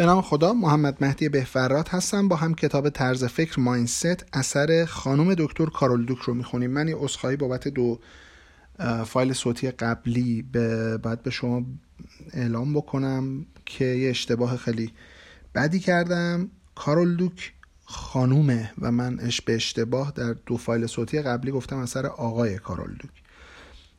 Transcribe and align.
به 0.00 0.06
نام 0.06 0.22
خدا 0.22 0.52
محمد 0.52 0.96
مهدی 1.00 1.28
بهفرات 1.28 1.94
هستم. 1.94 2.28
با 2.28 2.36
هم 2.36 2.54
کتاب 2.54 2.88
طرز 2.88 3.24
فکر 3.24 3.60
ماینست 3.60 4.24
اثر 4.32 4.84
خانم 4.84 5.34
دکتر 5.34 5.66
کارول 5.66 6.04
دوک 6.04 6.18
رو 6.18 6.34
می‌خونیم. 6.34 6.70
من 6.70 6.88
یه 6.88 7.02
اصخایی 7.02 7.36
بابت 7.36 7.68
دو 7.68 8.00
فایل 9.06 9.32
صوتی 9.32 9.70
قبلی 9.70 10.42
به 10.42 10.96
باید 10.98 11.22
به 11.22 11.30
شما 11.30 11.66
اعلام 12.32 12.74
بکنم 12.74 13.46
که 13.66 13.84
یه 13.84 14.10
اشتباه 14.10 14.56
خیلی 14.56 14.92
بدی 15.54 15.80
کردم. 15.80 16.48
کارول 16.74 17.16
دوک 17.16 17.52
خانومه 17.84 18.72
و 18.80 18.92
من 18.92 19.20
اش 19.20 19.40
به 19.40 19.54
اشتباه 19.54 20.12
در 20.16 20.34
دو 20.46 20.56
فایل 20.56 20.86
صوتی 20.86 21.22
قبلی 21.22 21.50
گفتم 21.50 21.76
اثر 21.76 22.06
آقای 22.06 22.58
کارول 22.58 22.90
دوک. 22.90 23.22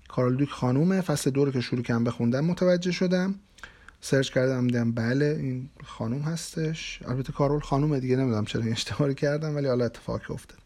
کارول 0.08 0.38
دوک 0.38 0.50
خانومه. 0.50 1.02
فصل 1.02 1.30
دو 1.30 1.46
رو 1.46 1.52
که 1.52 1.62
شروع 1.62 1.82
کردم 1.82 2.04
بخوندم 2.04 2.46
متوجه 2.46 2.92
شدم. 2.92 3.36
سرچ 4.02 4.30
کردم 4.30 4.68
دیدم 4.68 4.92
بله 4.92 5.26
این 5.26 5.70
خانوم 5.84 6.22
هستش. 6.22 7.00
البته 7.08 7.34
کارول 7.34 7.60
خانومه 7.60 8.00
دیگه 8.00 8.16
نمی‌دونم 8.16 8.46
چرا 8.46 8.62
این 8.62 8.72
اشتباه 8.72 9.14
کردم 9.14 9.56
ولی 9.56 9.68
حالا 9.68 9.86
اتفاقی 9.86 10.34
افتاد. 10.34 10.60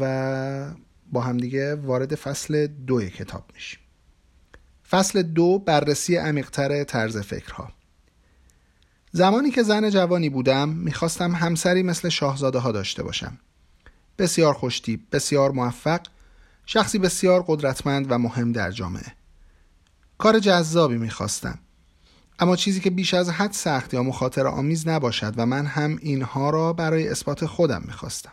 و 0.00 0.70
با 1.12 1.20
هم 1.20 1.36
دیگه 1.36 1.74
وارد 1.74 2.14
فصل 2.14 2.66
دو 2.66 3.08
کتاب 3.08 3.44
میشیم. 3.54 3.80
فصل 4.90 5.22
دو 5.22 5.58
بررسی 5.58 6.16
عمیقتر 6.16 6.84
طرز 6.84 7.16
فکرها. 7.18 7.72
زمانی 9.12 9.50
که 9.50 9.62
زن 9.62 9.90
جوانی 9.90 10.28
بودم 10.28 10.68
می‌خواستم 10.68 11.32
همسری 11.32 11.82
مثل 11.82 12.08
شاهزاده 12.08 12.58
ها 12.58 12.72
داشته 12.72 13.02
باشم. 13.02 13.38
بسیار 14.18 14.54
خوشتیب 14.54 15.00
بسیار 15.12 15.50
موفق 15.50 16.00
شخصی 16.66 16.98
بسیار 16.98 17.44
قدرتمند 17.46 18.12
و 18.12 18.18
مهم 18.18 18.52
در 18.52 18.70
جامعه. 18.70 19.23
کار 20.18 20.38
جذابی 20.38 20.96
می‌خواستم. 20.96 21.58
اما 22.38 22.56
چیزی 22.56 22.80
که 22.80 22.90
بیش 22.90 23.14
از 23.14 23.30
حد 23.30 23.52
سخت 23.52 23.94
یا 23.94 24.02
مخاطر 24.02 24.46
آمیز 24.46 24.88
نباشد 24.88 25.34
و 25.36 25.46
من 25.46 25.66
هم 25.66 25.98
اینها 26.00 26.50
را 26.50 26.72
برای 26.72 27.08
اثبات 27.08 27.46
خودم 27.46 27.82
می‌خواستم. 27.86 28.32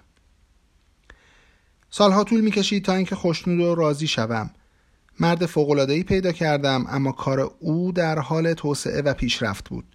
سالها 1.90 2.24
طول 2.24 2.42
می‌کشید 2.42 2.86
تا 2.86 2.94
اینکه 2.94 3.16
خوشنود 3.16 3.60
و 3.60 3.76
راضی 3.76 4.08
شوم. 4.08 4.50
مرد 5.20 5.46
فوقلادهی 5.46 6.04
پیدا 6.04 6.32
کردم 6.32 6.86
اما 6.90 7.12
کار 7.12 7.52
او 7.60 7.92
در 7.92 8.20
حال 8.20 8.54
توسعه 8.54 9.02
و 9.02 9.14
پیشرفت 9.14 9.70
بود. 9.70 9.86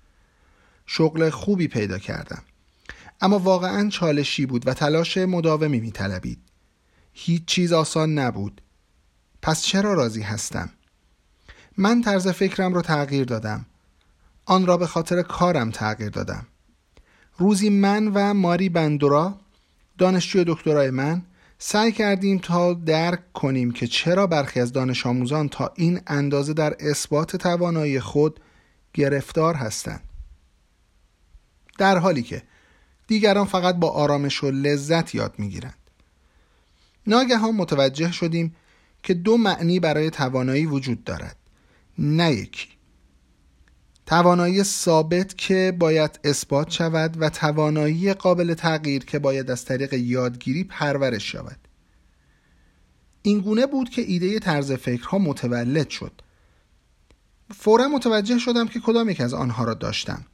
شغل 0.87 1.31
خوبی 1.31 1.69
پیدا 1.69 1.99
کردم. 1.99 2.43
اما 3.21 3.39
واقعا 3.39 3.89
چالشی 3.89 4.47
بود 4.47 4.69
و 4.69 4.75
تلاش 4.75 5.19
مداومی 5.19 5.81
میطلبید. 5.81 6.39
هیچ 7.13 7.45
چیز 7.45 7.73
آسان 7.73 8.19
نبود. 8.19 8.61
پس 9.43 9.63
چرا 9.63 9.95
راضی 9.95 10.23
هستم؟ 10.23 10.71
من 11.77 12.03
طرز 12.03 12.29
فکرم 12.29 12.75
را 12.75 12.83
تغییر 12.83 13.25
دادم. 13.25 13.67
آن 14.45 14.67
را 14.67 14.77
به 14.77 14.87
خاطر 14.87 15.23
کارم 15.23 15.71
تغییر 15.71 16.11
دادم. 16.11 16.47
روزی 17.39 17.71
من 17.71 18.09
و 18.09 18.35
ماری 18.35 18.69
بندورا 18.69 19.39
دانشجوی 19.99 20.45
دکترای 20.47 20.91
من 20.91 21.23
سعی 21.59 21.93
کردیم 21.93 22.39
تا 22.39 22.75
درک 22.75 23.33
کنیم 23.33 23.71
که 23.73 23.87
چرا 23.87 24.27
برخی 24.27 24.61
از 24.61 24.73
دانش 24.73 25.07
آموزان 25.07 25.49
تا 25.49 25.73
این 25.77 26.01
اندازه 26.07 26.53
در 26.53 26.77
اثبات 26.81 27.37
توانایی 27.37 28.01
خود 28.01 28.41
گرفتار 28.95 29.55
هستند. 29.55 30.01
در 31.79 31.99
حالی 31.99 32.23
که 32.23 32.43
دیگران 33.07 33.45
فقط 33.45 33.75
با 33.75 33.91
آرامش 33.91 34.45
و 34.45 34.51
لذت 34.51 35.15
یاد 35.15 35.35
می‌گیرند. 35.39 35.79
ناگهان 37.07 37.55
متوجه 37.55 38.13
شدیم 38.13 38.57
که 39.03 39.15
دو 39.15 39.37
معنی 39.37 39.81
برای 39.81 40.11
توانایی 40.11 40.67
وجود 40.67 41.05
دارد. 41.05 41.36
نه 41.99 42.33
یکی. 42.33 42.69
توانایی 44.07 44.63
ثابت 44.63 45.39
که 45.39 45.77
باید 45.79 46.21
اثبات 46.25 46.71
شود 46.71 47.17
و 47.21 47.31
توانایی 47.31 48.15
قابل 48.15 48.55
تغییر 48.55 49.05
که 49.05 49.19
باید 49.19 49.51
از 49.51 49.65
طریق 49.65 49.93
یادگیری 49.93 50.65
پرورش 50.65 51.33
شود. 51.33 51.59
این 53.23 53.41
گونه 53.41 53.67
بود 53.67 53.91
که 53.91 54.03
ایده 54.03 54.39
طرز 54.39 54.73
فکرها 54.73 55.19
متولد 55.19 55.91
شد. 55.91 56.13
فورا 57.55 57.89
متوجه 57.89 58.39
شدم 58.39 58.69
که 58.69 58.81
کدام 58.81 59.09
یک 59.09 59.21
از 59.21 59.35
آنها 59.35 59.65
را 59.65 59.75
داشتم. 59.75 60.27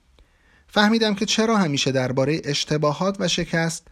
فهمیدم 0.68 1.14
که 1.14 1.26
چرا 1.26 1.56
همیشه 1.56 1.92
درباره 1.92 2.40
اشتباهات 2.44 3.16
و 3.20 3.28
شکست 3.28 3.88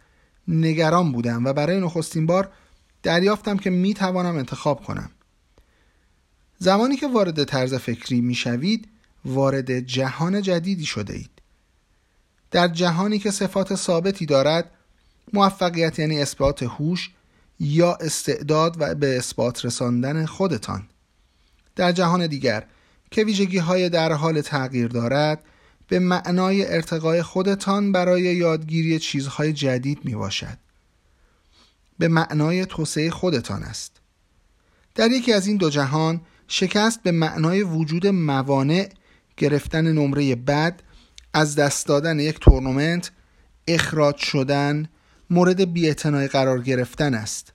نگران 0.49 1.13
بودم 1.13 1.45
و 1.45 1.53
برای 1.53 1.81
نخستین 1.81 2.27
بار 2.27 2.53
دریافتم 3.03 3.57
که 3.57 3.71
می 3.71 3.95
توانم 3.95 4.37
انتخاب 4.37 4.85
کنم. 4.85 5.11
زمانی 6.63 6.97
که 6.97 7.09
وارد 7.09 7.45
طرز 7.45 7.75
فکری 7.75 8.21
می 8.21 8.35
شوید 8.35 8.89
وارد 9.25 9.81
جهان 9.81 10.43
جدیدی 10.43 10.87
شده 10.87 11.15
اید. 11.15 11.31
در 12.51 12.69
جهانی 12.69 13.19
که 13.19 13.31
صفات 13.31 13.75
ثابتی 13.75 14.27
دارد 14.27 14.71
موفقیت 15.33 15.99
یعنی 15.99 16.23
اثبات 16.23 16.63
هوش 16.63 17.11
یا 17.61 17.95
استعداد 17.95 18.77
و 18.79 18.95
به 18.95 19.17
اثبات 19.17 19.65
رساندن 19.65 20.27
خودتان. 20.27 20.89
در 21.77 21.93
جهان 21.93 22.27
دیگر 22.27 22.67
که 23.11 23.25
ویژگی 23.25 23.59
های 23.59 23.89
در 23.89 24.13
حال 24.13 24.41
تغییر 24.41 24.89
دارد 24.89 25.45
به 25.89 25.99
معنای 25.99 26.75
ارتقای 26.75 27.23
خودتان 27.23 27.93
برای 27.93 28.23
یادگیری 28.23 28.99
چیزهای 28.99 29.53
جدید 29.53 30.05
می 30.05 30.15
باشد 30.15 30.59
به 31.99 32.09
معنای 32.09 32.67
توسعه 32.67 33.11
خودتان 33.11 33.63
است. 33.63 34.01
در 34.95 35.11
یکی 35.11 35.33
از 35.33 35.47
این 35.47 35.57
دو 35.57 35.71
جهان 35.71 36.21
شکست 36.53 37.03
به 37.03 37.13
معنای 37.13 37.63
وجود 37.63 38.07
موانع 38.07 38.89
گرفتن 39.37 39.93
نمره 39.93 40.35
بد 40.35 40.83
از 41.35 41.57
دست 41.57 41.87
دادن 41.87 42.21
یک 42.21 42.39
تورنمنت 42.39 43.11
اخراج 43.69 44.17
شدن 44.17 44.89
مورد 45.31 45.73
بیاعتنایی 45.73 46.29
قرار 46.29 46.63
گرفتن 46.63 47.15
است. 47.15 47.53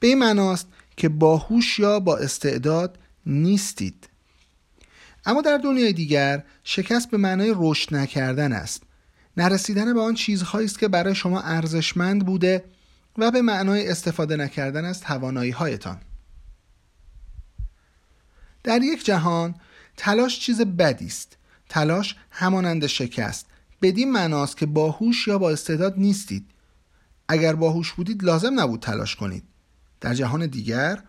به 0.00 0.06
این 0.06 0.18
معناست 0.18 0.68
که 0.96 1.08
باهوش 1.08 1.78
یا 1.78 2.00
با 2.00 2.16
استعداد 2.16 2.98
نیستید. 3.26 4.08
اما 5.26 5.42
در 5.42 5.56
دنیای 5.56 5.92
دیگر 5.92 6.44
شکست 6.64 7.10
به 7.10 7.16
معنای 7.16 7.54
رشد 7.56 7.94
نکردن 7.94 8.52
است. 8.52 8.82
نرسیدن 9.36 9.94
به 9.94 10.00
آن 10.00 10.14
چیزهایی 10.14 10.66
است 10.66 10.78
که 10.78 10.88
برای 10.88 11.14
شما 11.14 11.40
ارزشمند 11.40 12.26
بوده 12.26 12.64
و 13.18 13.30
به 13.30 13.42
معنای 13.42 13.88
استفاده 13.88 14.36
نکردن 14.36 14.84
از 14.84 15.00
توانایی 15.00 15.50
هایتان 15.50 16.00
در 18.64 18.82
یک 18.82 19.04
جهان 19.04 19.54
تلاش 19.96 20.40
چیز 20.40 20.60
بدی 20.60 21.06
است. 21.06 21.36
تلاش 21.68 22.16
همانند 22.30 22.86
شکست. 22.86 23.46
بدین 23.82 24.12
معناست 24.12 24.56
که 24.56 24.66
باهوش 24.66 25.28
یا 25.28 25.38
با 25.38 25.50
استعداد 25.50 25.94
نیستید. 25.98 26.50
اگر 27.28 27.54
باهوش 27.54 27.92
بودید 27.92 28.24
لازم 28.24 28.60
نبود 28.60 28.80
تلاش 28.80 29.16
کنید. 29.16 29.44
در 30.00 30.14
جهان 30.14 30.46
دیگر 30.46 31.02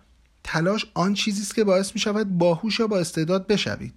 تلاش 0.44 0.86
آن 0.94 1.14
چیزی 1.14 1.42
است 1.42 1.56
که 1.56 1.64
باعث 1.64 1.92
می 1.94 2.00
شود 2.00 2.38
باهوش 2.38 2.80
یا 2.80 2.88
با 2.88 3.00
استعداد 3.00 3.48
بشوید. 3.48 3.94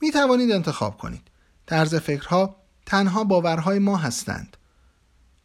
می 0.00 0.10
توانید 0.10 0.52
انتخاب 0.52 0.98
کنید. 0.98 1.22
طرز 1.66 1.94
فکرها 1.94 2.56
تنها 2.86 3.24
باورهای 3.24 3.78
ما 3.78 3.96
هستند. 3.96 4.56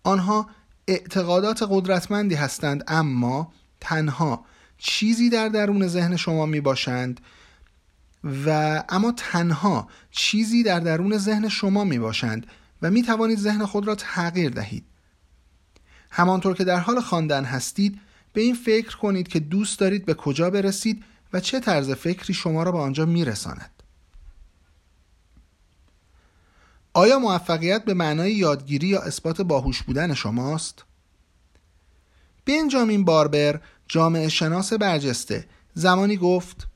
آنها 0.04 0.50
اعتقادات 0.88 1.64
قدرتمندی 1.70 2.36
هستند 2.36 2.84
اما 2.88 3.54
تنها 3.80 4.46
چیزی 4.84 5.30
در 5.30 5.48
درون 5.48 5.88
ذهن 5.88 6.16
شما 6.16 6.46
می 6.46 6.62
باشند 6.62 7.22
و 8.46 8.84
اما 8.90 9.14
تنها 9.18 9.88
چیزی 10.12 10.64
در 10.64 10.80
درون 10.80 11.18
ذهن 11.18 11.50
شما 11.50 11.84
می 11.84 12.00
باشند 12.00 12.48
و 12.82 12.92
می 12.92 13.02
توانید 13.02 13.40
ذهن 13.40 13.66
خود 13.66 13.88
را 13.88 13.96
تغییر 13.96 14.50
دهید 14.50 14.86
همانطور 16.12 16.56
که 16.56 16.64
در 16.64 16.80
حال 16.80 17.02
خواندن 17.02 17.44
هستید 17.44 18.00
به 18.34 18.42
این 18.42 18.56
فکر 18.56 18.98
کنید 18.98 19.28
که 19.28 19.40
دوست 19.40 19.80
دارید 19.80 20.06
به 20.06 20.14
کجا 20.14 20.50
برسید 20.50 21.04
و 21.34 21.40
چه 21.40 21.60
طرز 21.60 21.92
فکری 21.92 22.34
شما 22.34 22.64
را 22.64 22.72
به 22.72 22.78
آنجا 22.78 23.06
میرساند 23.06 23.84
آیا 26.94 27.20
موفقیت 27.20 27.86
به 27.86 27.94
معنای 27.94 28.34
یادگیری 28.34 28.88
یا 28.88 29.02
اثبات 29.02 29.42
باهوش 29.42 29.84
بودن 29.84 30.14
شماست؟ 30.14 30.84
بنجامین 32.46 33.06
باربر 33.06 33.60
جامعه 33.92 34.30
شناس 34.30 34.74
برجسته 34.74 35.46
زمانی 35.74 36.18
گفت 36.18 36.68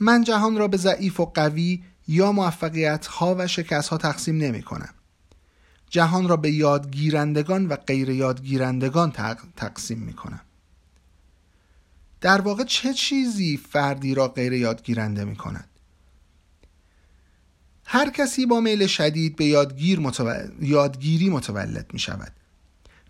من 0.00 0.24
جهان 0.24 0.56
را 0.56 0.68
به 0.68 0.76
ضعیف 0.76 1.20
و 1.20 1.24
قوی 1.24 1.82
یا 2.08 2.32
موفقیت 2.32 3.06
ها 3.06 3.34
و 3.38 3.46
شکست 3.46 3.88
ها 3.88 3.98
تقسیم 3.98 4.38
نمی 4.38 4.62
کنم. 4.62 4.94
جهان 5.90 6.28
را 6.28 6.36
به 6.36 6.50
یادگیرندگان 6.50 7.66
و 7.66 7.76
غیر 7.76 8.10
یادگیرندگان 8.10 9.12
تقسیم 9.56 9.98
می 9.98 10.12
کنم. 10.12 10.40
در 12.20 12.40
واقع 12.40 12.64
چه 12.64 12.94
چیزی 12.94 13.56
فردی 13.56 14.14
را 14.14 14.28
غیر 14.28 14.52
یادگیرنده 14.52 15.24
می 15.24 15.36
کند؟ 15.36 15.68
هر 17.84 18.10
کسی 18.10 18.46
با 18.46 18.60
میل 18.60 18.86
شدید 18.86 19.36
به 19.36 19.44
یادگیر 19.44 20.00
یادگیری 20.60 21.28
متولد 21.30 21.86
می 21.92 21.98
شود. 21.98 22.32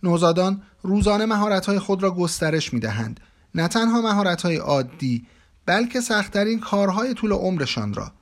نوزادان 0.07 0.63
روزانه 0.83 1.27
مهارت‌های 1.27 1.79
خود 1.79 2.03
را 2.03 2.11
گسترش 2.11 2.73
می‌دهند. 2.73 3.21
نه 3.55 3.69
تنها 3.69 4.01
مهارت‌های 4.01 4.57
عادی 4.57 5.27
بلکه 5.67 6.01
سختترین 6.01 6.61
کارهای 6.61 7.15
طول 7.15 7.33
عمرشان 7.33 7.95
را 7.95 8.13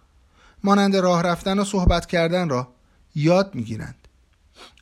مانند 0.65 0.97
راه 0.97 1.23
رفتن 1.23 1.59
و 1.59 1.65
صحبت 1.65 2.07
کردن 2.07 2.49
را 2.49 2.69
یاد 3.15 3.55
می‌گیرند. 3.55 4.09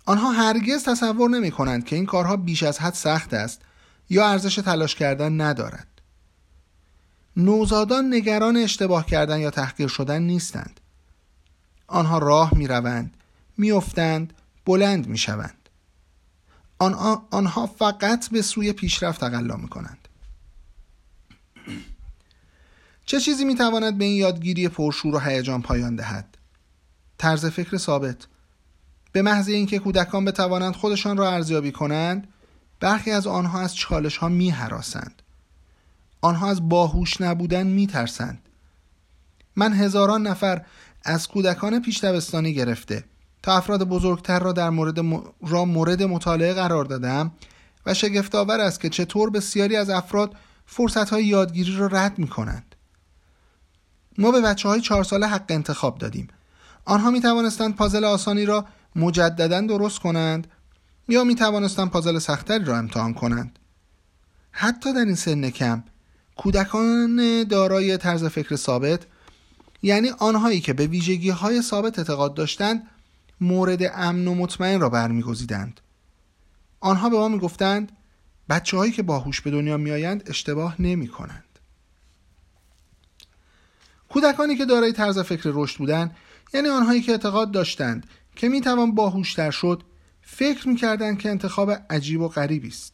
آنها 0.07 0.33
هرگز 0.33 0.85
تصور 0.85 1.31
نمی 1.31 1.51
کنند 1.51 1.85
که 1.85 1.97
این 1.97 2.07
کارها 2.07 2.37
بیش 2.37 2.63
از 2.63 2.79
حد 2.79 2.95
سخت 2.95 3.35
است 3.35 3.61
یا 4.11 4.29
ارزش 4.29 4.55
تلاش 4.55 4.95
کردن 4.95 5.41
ندارد. 5.41 5.87
نوزادان 7.37 8.15
نگران 8.15 8.57
اشتباه 8.57 9.07
کردن 9.07 9.41
یا 9.41 9.51
تحقیر 9.51 9.89
شدن 9.89 10.23
نیستند. 10.23 10.81
آنها 11.87 12.19
راه 12.19 12.55
می 12.55 12.67
روند 12.67 13.17
می 13.59 13.73
افتند 13.73 14.33
بلند 14.67 15.07
می 15.07 15.19
شوند 15.19 15.62
آنها 17.31 17.67
فقط 17.67 18.29
به 18.29 18.43
سوی 18.43 18.73
پیشرفت 18.73 19.21
تقلا 19.21 19.57
می 19.57 19.69
کنند 19.69 20.09
چه 23.07 23.21
چیزی 23.21 23.45
می 23.45 23.55
تواند 23.55 23.99
به 23.99 24.05
این 24.05 24.17
یادگیری 24.17 24.69
پرشور 24.69 25.15
و 25.15 25.19
هیجان 25.19 25.63
پایان 25.63 25.97
دهد 25.97 26.39
طرز 27.19 27.47
فکر 27.47 27.77
ثابت 27.77 28.27
به 29.13 29.23
محض 29.23 29.49
اینکه 29.49 29.79
کودکان 29.79 30.25
بتوانند 30.25 30.75
خودشان 30.75 31.17
را 31.17 31.31
ارزیابی 31.31 31.73
کنند 31.73 32.29
برخی 32.81 33.11
از 33.11 33.27
آنها 33.27 33.61
از 33.61 33.77
چالش 33.77 34.17
ها 34.17 34.29
می 34.29 34.51
حراسند. 34.51 35.23
آنها 36.21 36.51
از 36.51 36.69
باهوش 36.69 37.21
نبودن 37.21 37.67
می 37.67 37.87
ترسند. 37.87 38.49
من 39.57 39.73
هزاران 39.73 40.27
نفر 40.27 40.65
از 41.05 41.29
کودکان 41.29 41.83
پیش 41.83 42.01
گرفته 42.01 43.05
تا 43.43 43.57
افراد 43.57 43.83
بزرگتر 43.83 44.39
را 44.39 44.53
در 44.53 44.71
مورد 44.71 44.99
را 45.41 45.65
مورد 45.65 46.03
مطالعه 46.03 46.55
قرار 46.55 46.85
دادم 46.85 47.33
و 47.87 47.95
شگفتآور 47.95 48.61
است 48.61 48.81
که 48.81 48.89
چطور 48.89 49.31
بسیاری 49.31 49.77
از 49.77 49.91
افراد 49.91 50.35
فرصت 50.67 51.11
های 51.11 51.25
یادگیری 51.25 51.77
را 51.77 51.87
رد 51.87 52.19
می 52.19 52.29
کنند. 52.29 52.75
ما 54.19 54.31
به 54.31 54.41
بچه 54.41 54.69
های 54.69 54.81
چهار 54.81 55.05
ساله 55.05 55.27
حق 55.27 55.45
انتخاب 55.49 55.99
دادیم. 55.99 56.29
آنها 56.85 57.11
می 57.11 57.21
توانستند 57.21 57.77
پازل 57.77 58.05
آسانی 58.05 58.45
را 58.45 58.67
مجددا 58.97 59.61
درست 59.61 59.99
کنند 59.99 60.47
یا 61.09 61.25
می 61.25 61.35
توانستند 61.35 61.91
پازل 61.91 62.19
سختری 62.19 62.65
را 62.65 62.79
امتحان 62.79 63.15
کنند. 63.15 63.59
حتی 64.51 64.93
در 64.93 65.05
این 65.05 65.15
سن 65.15 65.51
کم 65.51 65.85
کودکان 66.37 67.45
دارای 67.45 67.97
طرز 67.97 68.25
فکر 68.25 68.57
ثابت 68.57 69.01
یعنی 69.83 70.11
آنهایی 70.11 70.61
که 70.61 70.73
به 70.73 70.87
ویژگی 70.87 71.31
های 71.31 71.63
ثابت 71.63 71.99
اعتقاد 71.99 72.35
داشتند 72.35 72.89
مورد 73.43 73.83
امن 73.95 74.29
و 74.29 74.35
مطمئن 74.35 74.81
را 74.81 74.89
برمیگزیدند. 74.89 75.81
آنها 76.81 77.09
به 77.09 77.17
ما 77.17 77.29
می‌گفتند 77.29 77.93
بچه 78.49 78.77
هایی 78.77 78.93
که 78.93 79.03
باهوش 79.03 79.41
به 79.41 79.51
دنیا 79.51 79.77
میآیند 79.77 80.23
اشتباه 80.27 80.83
نمی 80.83 81.09
کنند. 81.09 81.59
کودکانی 84.09 84.57
که 84.57 84.65
دارای 84.65 84.93
طرز 84.93 85.19
فکر 85.19 85.51
رشد 85.55 85.79
بودند 85.79 86.17
یعنی 86.55 86.69
آنهایی 86.69 87.01
که 87.01 87.13
اعتقاد 87.13 87.51
داشتند 87.51 88.07
که 88.37 88.49
می‌توان 88.49 88.95
باهوشتر 88.95 89.51
شد 89.51 89.83
فکر 90.23 90.69
می‌کردند 90.69 91.19
که 91.19 91.31
انتخاب 91.31 91.71
عجیب 91.91 92.21
و 92.21 92.29
غریبی 92.29 92.69
است. 92.69 92.93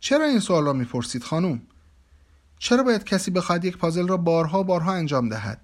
چرا 0.00 0.24
این 0.24 0.40
سوال 0.40 0.64
را 0.64 0.72
می‌پرسید 0.72 1.22
خانم؟ 1.22 1.62
چرا 2.58 2.82
باید 2.82 3.04
کسی 3.04 3.30
بخواهد 3.30 3.64
یک 3.64 3.76
پازل 3.76 4.08
را 4.08 4.16
بارها 4.16 4.62
بارها 4.62 4.92
انجام 4.92 5.28
دهد؟ 5.28 5.60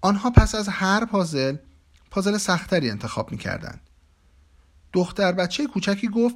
آنها 0.00 0.30
پس 0.30 0.54
از 0.54 0.68
هر 0.68 1.04
پازل 1.04 1.56
پازل 2.12 2.36
سختری 2.36 2.90
انتخاب 2.90 3.32
می‌کردند 3.32 3.80
دختر 4.92 5.32
بچه 5.32 5.66
کوچکی 5.66 6.08
گفت 6.08 6.34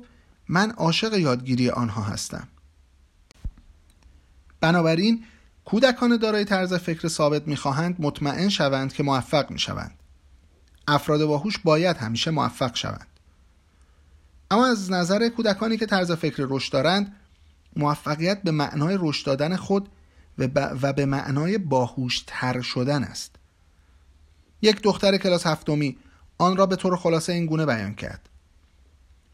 من 0.49 0.71
عاشق 0.71 1.15
یادگیری 1.15 1.71
آنها 1.71 2.03
هستم. 2.03 2.49
بنابراین 4.61 5.25
کودکان 5.65 6.17
دارای 6.17 6.45
طرز 6.45 6.75
فکر 6.75 7.09
ثابت 7.09 7.49
می‌خواهند 7.49 7.97
مطمئن 7.99 8.49
شوند 8.49 8.93
که 8.93 9.03
موفق 9.03 9.51
می‌شوند. 9.51 9.99
افراد 10.89 11.25
باهوش 11.25 11.59
باید 11.59 11.97
همیشه 11.97 12.31
موفق 12.31 12.77
شوند. 12.77 13.07
اما 14.51 14.67
از 14.67 14.91
نظر 14.91 15.29
کودکانی 15.29 15.77
که 15.77 15.87
طرز 15.87 16.13
فکر 16.13 16.47
رشد 16.49 16.73
دارند 16.73 17.17
موفقیت 17.77 18.43
به 18.43 18.51
معنای 18.51 18.99
رشد 19.01 19.27
دادن 19.27 19.57
خود 19.57 19.89
و 20.83 20.93
به 20.93 21.07
معنای 21.07 21.59
باهوش 21.59 22.25
تر 22.27 22.61
شدن 22.61 23.05
است. 23.05 23.37
یک 24.63 24.83
دختر 24.83 25.17
کلاس 25.17 25.47
هفتمی. 25.47 25.97
آن 26.39 26.57
را 26.57 26.67
به 26.67 26.77
طور 26.77 26.97
خلاصه 26.97 27.33
این 27.33 27.47
گونه 27.47 27.67
بیان 27.67 27.95
کرد. 27.95 28.29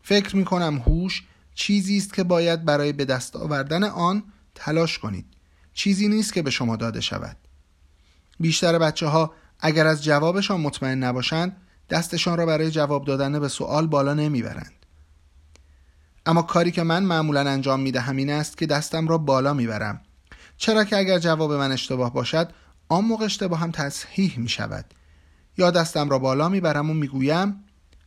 فکر 0.03 0.37
می 0.37 0.45
کنم 0.45 0.79
هوش 0.79 1.23
چیزی 1.55 1.97
است 1.97 2.15
که 2.15 2.25
باید 2.25 2.65
برای 2.65 2.93
به 2.93 3.05
دست 3.05 3.37
آوردن 3.37 3.85
آن 3.85 4.23
تلاش 4.55 4.99
کنید. 4.99 5.27
چیزی 5.75 6.09
نیست 6.09 6.33
که 6.33 6.43
به 6.43 6.51
شما 6.51 6.77
داده 6.77 7.01
شود. 7.01 7.37
بیشتر 8.41 8.79
بچه 8.79 9.07
ها 9.07 9.35
اگر 9.61 9.87
از 9.87 10.05
جوابشان 10.05 10.61
مطمئن 10.61 10.99
نباشند 11.05 11.57
دستشان 11.91 12.39
را 12.39 12.47
برای 12.47 12.71
جواب 12.71 13.05
دادن 13.05 13.41
به 13.41 13.49
سوال 13.49 13.87
بالا 13.87 14.15
نمی‌برند. 14.15 14.73
اما 16.27 16.43
کاری 16.43 16.71
که 16.71 16.83
من 16.83 17.03
معمولا 17.03 17.41
انجام 17.41 17.81
می 17.81 17.93
دهم 17.93 18.17
این 18.17 18.31
است 18.31 18.59
که 18.59 18.67
دستم 18.67 19.09
را 19.09 19.19
بالا 19.19 19.55
می‌برم. 19.55 20.01
چرا 20.57 20.85
که 20.85 20.97
اگر 20.97 21.19
جواب 21.19 21.53
من 21.53 21.73
اشتباه 21.73 22.13
باشد 22.13 22.53
آن 22.89 23.05
موقع 23.05 23.25
اشتباه 23.25 23.59
هم 23.59 23.71
تصحیح 23.71 24.39
می 24.39 24.49
شود 24.49 24.85
یا 25.59 25.71
دستم 25.71 26.09
را 26.09 26.19
بالا 26.19 26.49
می‌برم 26.49 26.91
و 26.91 26.95
می‌گویم 26.95 27.65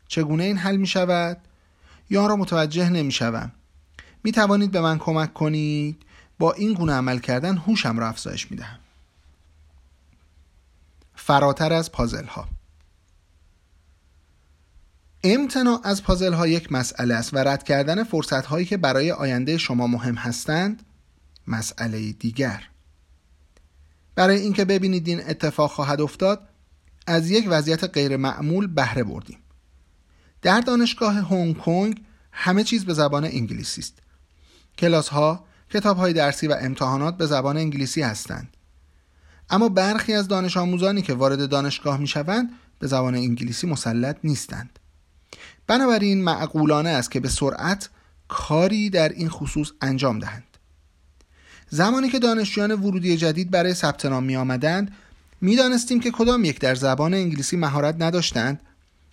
چگونه 0.08 0.44
این 0.44 0.58
حل 0.58 0.76
می 0.76 0.88
شود 0.88 1.38
یا 2.10 2.28
را 2.28 2.36
متوجه 2.36 2.90
نمی 2.90 3.12
شوم 3.12 3.52
می 4.24 4.32
توانید 4.32 4.72
به 4.72 4.82
من 4.82 4.98
کمک 4.98 5.34
کنید؟ 5.34 6.02
با 6.40 6.54
این 6.54 6.74
گونه 6.74 6.94
عمل 6.94 7.20
کردن 7.20 7.58
هوشم 7.58 8.00
را 8.00 8.10
افزایش 8.10 8.52
می 8.52 8.58
دهم 8.58 8.80
فراتر 11.16 11.74
از 11.74 11.92
پازل 11.92 12.26
ها 12.26 12.48
امتناع 15.24 15.82
از 15.84 16.04
پازل 16.04 16.34
ها 16.34 16.48
یک 16.48 16.72
مسئله 16.72 17.14
است 17.14 17.34
و 17.34 17.38
رد 17.38 17.64
کردن 17.64 18.04
فرصت 18.04 18.46
هایی 18.46 18.66
که 18.66 18.78
برای 18.78 19.12
آینده 19.12 19.58
شما 19.58 19.88
مهم 19.88 20.16
هستند 20.16 20.84
مسئله 21.48 22.12
دیگر. 22.12 22.64
برای 24.16 24.40
اینکه 24.40 24.66
ببینید 24.66 25.08
این 25.08 25.30
اتفاق 25.30 25.72
خواهد 25.72 26.02
افتاد 26.02 26.50
از 27.08 27.32
یک 27.32 27.46
وضعیت 27.50 27.84
غیر 27.84 28.18
معمول 28.18 28.68
بهره 28.68 29.04
بردیم. 29.04 29.38
در 30.42 30.62
دانشگاه 30.62 31.14
هنگ 31.14 31.58
کنگ 31.58 32.02
همه 32.32 32.64
چیز 32.64 32.86
به 32.86 32.94
زبان 32.94 33.26
انگلیسی 33.26 33.82
است. 33.82 33.94
کلاس 34.78 35.08
ها 35.08 35.46
کتاب 35.70 35.98
های 35.98 36.14
درسی 36.14 36.48
و 36.48 36.58
امتحانات 36.62 37.18
به 37.18 37.26
زبان 37.26 37.58
انگلیسی 37.58 38.02
هستند. 38.02 38.58
اما 39.50 39.70
برخی 39.70 40.14
از 40.14 40.28
دانش 40.28 40.58
آموزانی 40.58 41.02
که 41.02 41.14
وارد 41.14 41.50
دانشگاه 41.50 41.98
می 41.98 42.08
شوند 42.08 42.50
به 42.80 42.88
زبان 42.88 43.16
انگلیسی 43.16 43.68
مسلط 43.68 44.18
نیستند. 44.24 44.80
بنابراین 45.68 46.24
معقولانه 46.24 46.90
است 46.90 47.12
که 47.12 47.20
به 47.20 47.30
سرعت 47.30 47.90
کاری 48.28 48.90
در 48.90 49.10
این 49.10 49.30
خصوص 49.30 49.72
انجام 49.82 50.20
دهند. 50.20 50.44
زمانی 51.70 52.10
که 52.10 52.20
دانشجویان 52.20 52.72
ورودی 52.72 53.18
جدید 53.18 53.52
برای 53.52 53.74
ثبت 53.74 54.06
نام 54.06 54.24
می 54.24 54.36
آمدند 54.36 54.96
می 55.42 55.56
دانستیم 55.56 56.00
که 56.00 56.12
کدام 56.12 56.46
یک 56.46 56.60
در 56.60 56.76
زبان 56.76 57.14
انگلیسی 57.14 57.58
مهارت 57.58 57.96
نداشتند 58.00 58.60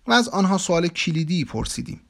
و 0.07 0.13
از 0.13 0.29
آنها 0.29 0.59
سوال 0.59 0.89
کلیدی 0.89 1.45
پرسیدیم 1.45 2.01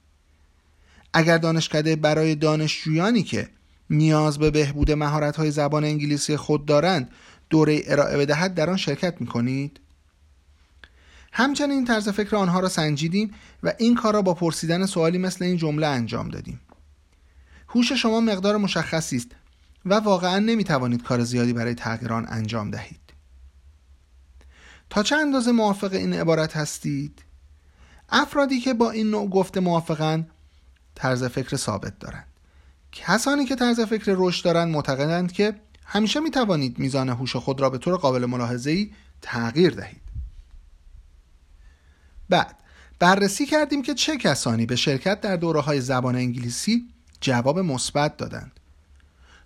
اگر 1.13 1.39
دانشکده 1.39 1.97
برای 1.97 2.35
دانشجویانی 2.35 3.23
که 3.23 3.49
نیاز 3.91 4.39
به 4.39 4.51
بهبود 4.51 4.91
های 4.91 5.51
زبان 5.51 5.85
انگلیسی 5.85 6.37
خود 6.37 6.67
دارند 6.67 7.11
دوره 7.51 7.83
ارائه 7.87 8.19
بدهد 8.19 8.55
در 8.55 8.71
آن 8.71 8.77
شرکت 8.77 9.21
می 9.21 9.27
کنید؟ 9.27 9.81
همچنین 11.33 11.85
طرز 11.85 12.09
فکر 12.09 12.37
آنها 12.37 12.61
را 12.61 12.69
سنجیدیم 12.69 13.35
و 13.63 13.73
این 13.79 13.95
کار 13.95 14.15
را 14.15 14.23
با 14.23 14.35
پرسیدن 14.35 14.87
سوالی 14.87 15.19
مثل 15.19 15.45
این 15.45 15.57
جمله 15.57 15.87
انجام 15.87 16.29
دادیم. 16.29 16.61
هوش 17.69 17.93
شما 17.93 18.21
مقدار 18.21 18.57
مشخصی 18.57 19.17
است 19.17 19.29
و 19.87 19.95
واقعا 19.95 20.39
نمی 20.39 20.65
توانید 20.65 21.03
کار 21.03 21.25
زیادی 21.25 21.53
برای 21.53 21.75
تغییر 21.75 22.13
آن 22.13 22.27
انجام 22.29 22.71
دهید. 22.71 23.02
تا 24.93 25.03
چه 25.03 25.17
اندازه 25.17 25.53
موافق 25.53 25.93
این 25.93 26.15
عبارت 26.15 26.57
هستید؟ 26.57 27.23
افرادی 28.09 28.61
که 28.61 28.75
با 28.75 28.91
این 28.91 29.11
نوع 29.11 29.29
گفته 29.29 29.61
موافقند 29.61 30.31
طرز 30.95 31.25
فکر 31.25 31.57
ثابت 31.57 31.99
دارند. 31.99 32.27
کسانی 32.93 33.45
که 33.45 33.57
طرز 33.57 33.81
فکر 33.81 34.15
رشد 34.17 34.45
دارند 34.45 34.73
معتقدند 34.73 35.33
که 35.33 35.55
همیشه 35.85 36.21
می 36.21 36.31
توانید 36.31 36.79
میزان 36.79 37.09
هوش 37.09 37.37
خود 37.37 37.61
را 37.61 37.71
به 37.71 37.79
طور 37.79 37.97
قابل 37.97 38.27
ملاحظه‌ای 38.27 38.91
تغییر 39.23 39.75
دهید. 39.75 40.03
بعد 42.29 42.57
بررسی 42.99 43.47
کردیم 43.47 43.83
که 43.83 43.95
چه 43.95 44.17
کسانی 44.17 44.67
به 44.67 44.77
شرکت 44.77 45.21
در 45.21 45.37
دوره 45.37 45.61
های 45.61 45.81
زبان 45.81 46.17
انگلیسی 46.17 46.89
جواب 47.21 47.59
مثبت 47.59 48.17
دادند. 48.17 48.61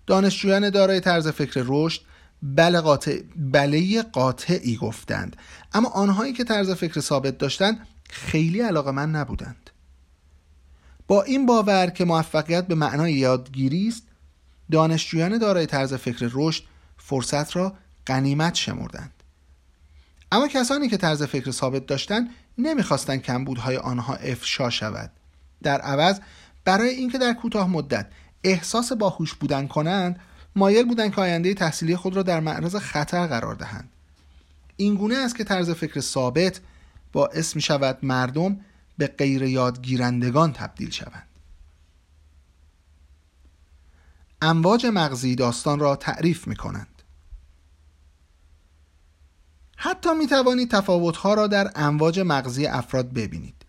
دانشجویان 0.07 0.69
دارای 0.69 0.99
طرز 0.99 1.27
فکر 1.27 1.63
رشد 1.67 2.01
بله 2.43 2.81
قاطع 2.81 3.21
بله 3.35 4.01
قاطعی 4.01 4.75
گفتند. 4.75 5.35
اما 5.73 5.89
آنهایی 5.89 6.33
که 6.33 6.43
طرز 6.43 6.71
فکر 6.71 6.99
ثابت 6.99 7.37
داشتند 7.37 7.87
خیلی 8.09 8.61
علاقه 8.61 8.91
من 8.91 9.11
نبودند. 9.11 9.69
با 11.07 11.23
این 11.23 11.45
باور 11.45 11.89
که 11.89 12.05
موفقیت 12.05 12.67
به 12.67 12.75
معنای 12.75 13.13
یادگیری 13.13 13.87
است 13.87 14.03
دانشجویان 14.71 15.37
دارای 15.37 15.65
طرز 15.65 15.93
فکر 15.93 16.29
رشد 16.33 16.63
فرصت 16.97 17.55
را 17.55 17.73
غنیمت 18.07 18.55
شمردند. 18.55 19.13
اما 20.31 20.47
کسانی 20.47 20.89
که 20.89 20.97
طرز 20.97 21.23
فکر 21.23 21.51
ثابت 21.51 21.85
داشتند 21.85 22.29
نمی‌خواستند 22.57 23.21
کمبودهای 23.21 23.77
آنها 23.77 24.15
افشا 24.15 24.69
شود. 24.69 25.11
در 25.63 25.81
عوض 25.81 26.19
برای 26.65 26.89
اینکه 26.89 27.17
در 27.17 27.33
کوتاه 27.33 27.69
مدت 27.69 28.07
احساس 28.43 28.91
باهوش 28.91 29.33
بودن 29.33 29.67
کنند 29.67 30.19
مایل 30.57 30.85
بودند 30.85 31.15
که 31.15 31.21
آینده 31.21 31.53
تحصیلی 31.53 31.95
خود 31.95 32.15
را 32.15 32.23
در 32.23 32.39
معرض 32.39 32.75
خطر 32.75 33.27
قرار 33.27 33.55
دهند. 33.55 33.89
این 34.77 34.95
گونه 34.95 35.15
است 35.15 35.35
که 35.35 35.43
طرز 35.43 35.69
فکر 35.69 35.99
ثابت 35.99 36.59
باعث 37.13 37.55
می 37.55 37.61
شود 37.61 37.97
مردم 38.03 38.59
به 38.97 39.07
غیر 39.07 39.43
یادگیرندگان 39.43 40.53
تبدیل 40.53 40.89
شوند. 40.89 41.27
امواج 44.41 44.85
مغزی 44.85 45.35
داستان 45.35 45.79
را 45.79 45.95
تعریف 45.95 46.47
می 46.47 46.55
کنند 46.55 47.01
حتی 49.77 50.13
می 50.13 50.27
توانید 50.27 50.71
تفاوتها 50.71 51.33
را 51.33 51.47
در 51.47 51.71
امواج 51.75 52.19
مغزی 52.19 52.65
افراد 52.65 53.13
ببینید. 53.13 53.65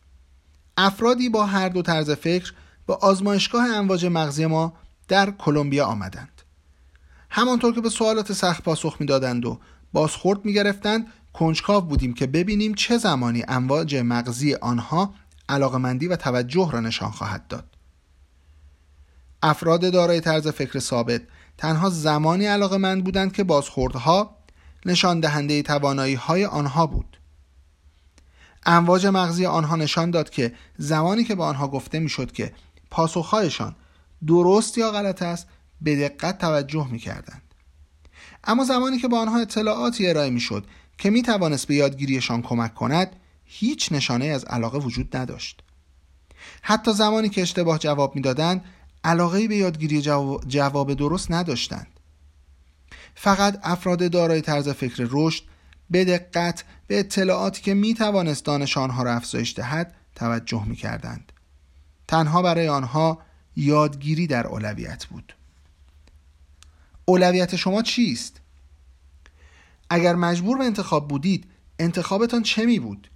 افرادی 0.76 1.28
با 1.28 1.47
هر 1.47 1.68
دو 1.68 1.83
طرز 1.83 2.11
فکر 2.11 2.52
به 2.87 2.95
آزمایشگاه 2.95 3.68
امواج 3.68 4.07
مغزی 4.07 4.47
ما 4.47 4.73
در 5.09 5.30
کلمبیا 5.30 5.87
آمدند. 5.87 6.38
همانطور 7.30 7.75
که 7.75 7.80
به 7.80 7.90
سوالات 7.90 8.32
سخت 8.32 8.62
پاسخ 8.62 8.97
می‌دادند 9.00 9.47
و 9.47 9.58
بازخورد 9.92 10.44
می‌گرفتند 10.44 11.06
کنجکاو 11.32 11.85
بودیم 11.85 12.14
که 12.14 12.26
ببینیم 12.26 12.75
چه 12.75 12.99
زمانی 12.99 13.44
امواج 13.49 13.97
مغزی 13.97 14.54
آنها 14.54 15.14
علاقمندی 15.49 16.08
و 16.08 16.16
توجه 16.16 16.70
را 16.73 16.80
نشان 16.80 17.11
خواهد 17.11 17.47
داد. 17.47 17.64
افراد 19.42 19.92
دارای 19.92 20.20
طرز 20.20 20.49
فکر 20.49 20.78
ثابت 20.78 21.23
تنها 21.58 21.90
زمانی 21.90 22.47
علاقمند 22.47 23.04
بودند 23.04 23.32
که 23.32 23.44
بازخوردها 23.44 24.37
نشان 24.87 25.20
دهنده 25.20 25.62
توانایی 25.62 26.14
های 26.14 26.44
آنها 26.44 26.87
بود. 26.87 27.18
امواج 28.66 29.06
مغزی 29.06 29.47
آنها 29.47 29.76
نشان 29.76 30.11
داد 30.11 30.30
که 30.30 30.54
زمانی 30.78 31.25
که 31.25 31.35
به 31.35 31.44
آنها 31.44 31.68
گفته 31.68 31.99
می‌شد 31.99 32.32
که 32.32 32.52
پاسخهایشان 32.90 33.76
درست 34.26 34.78
یا 34.78 34.90
غلط 34.90 35.23
است 35.23 35.47
به 35.80 36.08
دقت 36.08 36.38
توجه 36.38 36.88
می 36.90 36.99
کردند. 36.99 37.42
اما 38.44 38.64
زمانی 38.64 38.99
که 38.99 39.08
به 39.08 39.16
آنها 39.16 39.38
اطلاعاتی 39.38 40.06
ارائه 40.06 40.30
می 40.30 40.40
شد 40.40 40.66
که 40.99 41.11
می 41.11 41.23
توانست 41.23 41.66
به 41.66 41.75
یادگیریشان 41.75 42.42
کمک 42.42 42.75
کند 42.75 43.16
هیچ 43.44 43.92
نشانه 43.92 44.25
از 44.25 44.44
علاقه 44.44 44.78
وجود 44.78 45.16
نداشت 45.16 45.61
حتی 46.62 46.92
زمانی 46.92 47.28
که 47.28 47.42
اشتباه 47.42 47.78
جواب 47.78 48.16
می‌دادند 48.16 48.64
علاقه 49.04 49.49
به 49.49 49.56
یادگیری 49.56 50.02
جواب 50.49 50.94
درست 50.94 51.30
نداشتند 51.30 52.00
فقط 53.14 53.61
افراد 53.62 54.11
دارای 54.11 54.40
طرز 54.40 54.68
فکر 54.68 55.08
رشد 55.11 55.44
به 55.90 56.04
دقت 56.04 56.64
به 56.87 56.99
اطلاعاتی 56.99 57.62
که 57.62 57.75
می 57.75 57.94
توانست 57.94 58.44
دانش 58.44 58.78
آنها 58.78 59.02
را 59.02 59.14
افزایش 59.14 59.54
دهد 59.54 59.94
توجه 60.14 60.64
می 60.64 60.76
کردند. 60.76 61.32
تنها 62.08 62.42
برای 62.42 62.68
آنها 62.68 63.18
یادگیری 63.56 64.26
در 64.26 64.47
اولویت 64.47 65.06
بود. 65.06 65.35
اولویت 67.09 67.57
شما 67.57 67.83
چیست؟ 67.83 68.41
اگر 69.91 70.15
مجبور 70.15 70.59
به 70.59 70.65
انتخاب 70.65 71.09
بودید 71.09 71.47
انتخابتان 71.79 72.43
چه 72.43 72.67
می 72.67 72.79
بود؟ 72.79 73.11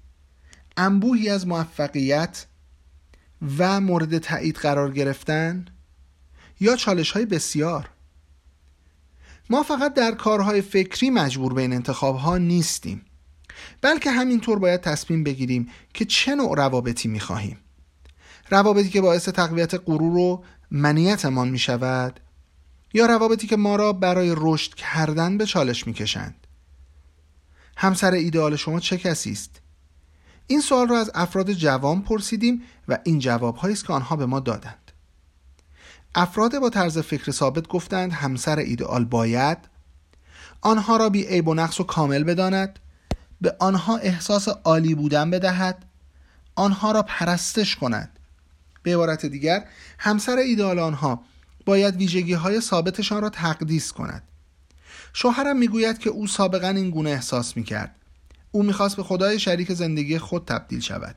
انبوهی 0.76 1.28
از 1.28 1.46
موفقیت 1.46 2.46
و 3.58 3.80
مورد 3.80 4.18
تایید 4.18 4.56
قرار 4.56 4.92
گرفتن 4.92 5.64
یا 6.60 6.76
چالش 6.76 7.10
های 7.10 7.26
بسیار 7.26 7.90
ما 9.50 9.62
فقط 9.62 9.94
در 9.94 10.12
کارهای 10.12 10.60
فکری 10.60 11.10
مجبور 11.10 11.54
به 11.54 11.62
این 11.62 11.72
انتخاب 11.72 12.16
ها 12.16 12.38
نیستیم 12.38 13.02
بلکه 13.80 14.10
همینطور 14.10 14.58
باید 14.58 14.80
تصمیم 14.80 15.24
بگیریم 15.24 15.68
که 15.94 16.04
چه 16.04 16.34
نوع 16.34 16.56
روابطی 16.56 17.08
می 17.08 17.20
خواهیم 17.20 17.58
روابطی 18.50 18.88
که 18.88 19.00
باعث 19.00 19.28
تقویت 19.28 19.74
غرور 19.74 20.16
و 20.16 20.44
منیتمان 20.70 21.48
می 21.48 21.58
شود 21.58 22.20
یا 22.94 23.06
روابطی 23.06 23.46
که 23.46 23.56
ما 23.56 23.76
را 23.76 23.92
برای 23.92 24.34
رشد 24.36 24.74
کردن 24.74 25.38
به 25.38 25.46
چالش 25.46 25.86
می 25.86 25.92
کشند 25.92 26.46
همسر 27.76 28.12
ایدئال 28.12 28.56
شما 28.56 28.80
چه 28.80 28.98
کسی 28.98 29.32
است؟ 29.32 29.60
این 30.46 30.60
سوال 30.60 30.88
را 30.88 30.98
از 30.98 31.10
افراد 31.14 31.52
جوان 31.52 32.02
پرسیدیم 32.02 32.62
و 32.88 32.98
این 33.04 33.18
جواب 33.18 33.64
است 33.64 33.86
که 33.86 33.92
آنها 33.92 34.16
به 34.16 34.26
ما 34.26 34.40
دادند. 34.40 34.92
افراد 36.14 36.58
با 36.58 36.70
طرز 36.70 36.98
فکر 36.98 37.32
ثابت 37.32 37.68
گفتند 37.68 38.12
همسر 38.12 38.58
ایدئال 38.58 39.04
باید 39.04 39.58
آنها 40.60 40.96
را 40.96 41.08
بی 41.08 41.22
عیب 41.22 41.48
و 41.48 41.54
نقص 41.54 41.80
و 41.80 41.84
کامل 41.84 42.24
بداند 42.24 42.78
به 43.40 43.56
آنها 43.58 43.96
احساس 43.96 44.48
عالی 44.48 44.94
بودن 44.94 45.30
بدهد 45.30 45.84
آنها 46.54 46.92
را 46.92 47.02
پرستش 47.02 47.76
کند. 47.76 48.18
به 48.82 48.94
عبارت 48.94 49.26
دیگر 49.26 49.64
همسر 49.98 50.36
ایدئال 50.36 50.78
آنها 50.78 51.22
باید 51.64 51.96
ویژگی 51.96 52.32
های 52.32 52.60
ثابتشان 52.60 53.22
را 53.22 53.30
تقدیس 53.30 53.92
کند. 53.92 54.22
شوهرم 55.12 55.56
می‌گوید 55.56 55.98
که 55.98 56.10
او 56.10 56.26
سابقا 56.26 56.68
این 56.68 56.90
گونه 56.90 57.10
احساس 57.10 57.56
می‌کرد. 57.56 57.96
او 58.50 58.62
می‌خواست 58.62 58.96
به 58.96 59.02
خدای 59.02 59.38
شریک 59.38 59.72
زندگی 59.72 60.18
خود 60.18 60.44
تبدیل 60.44 60.80
شود. 60.80 61.16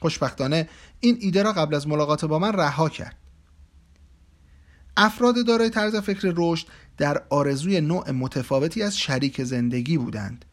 خوشبختانه 0.00 0.68
این 1.00 1.18
ایده 1.20 1.42
را 1.42 1.52
قبل 1.52 1.74
از 1.74 1.88
ملاقات 1.88 2.24
با 2.24 2.38
من 2.38 2.52
رها 2.52 2.88
کرد. 2.88 3.16
افراد 4.96 5.46
دارای 5.46 5.70
طرز 5.70 5.96
فکر 5.96 6.32
رشد 6.36 6.66
در 6.96 7.22
آرزوی 7.30 7.80
نوع 7.80 8.10
متفاوتی 8.10 8.82
از 8.82 8.98
شریک 8.98 9.42
زندگی 9.42 9.98
بودند. 9.98 10.44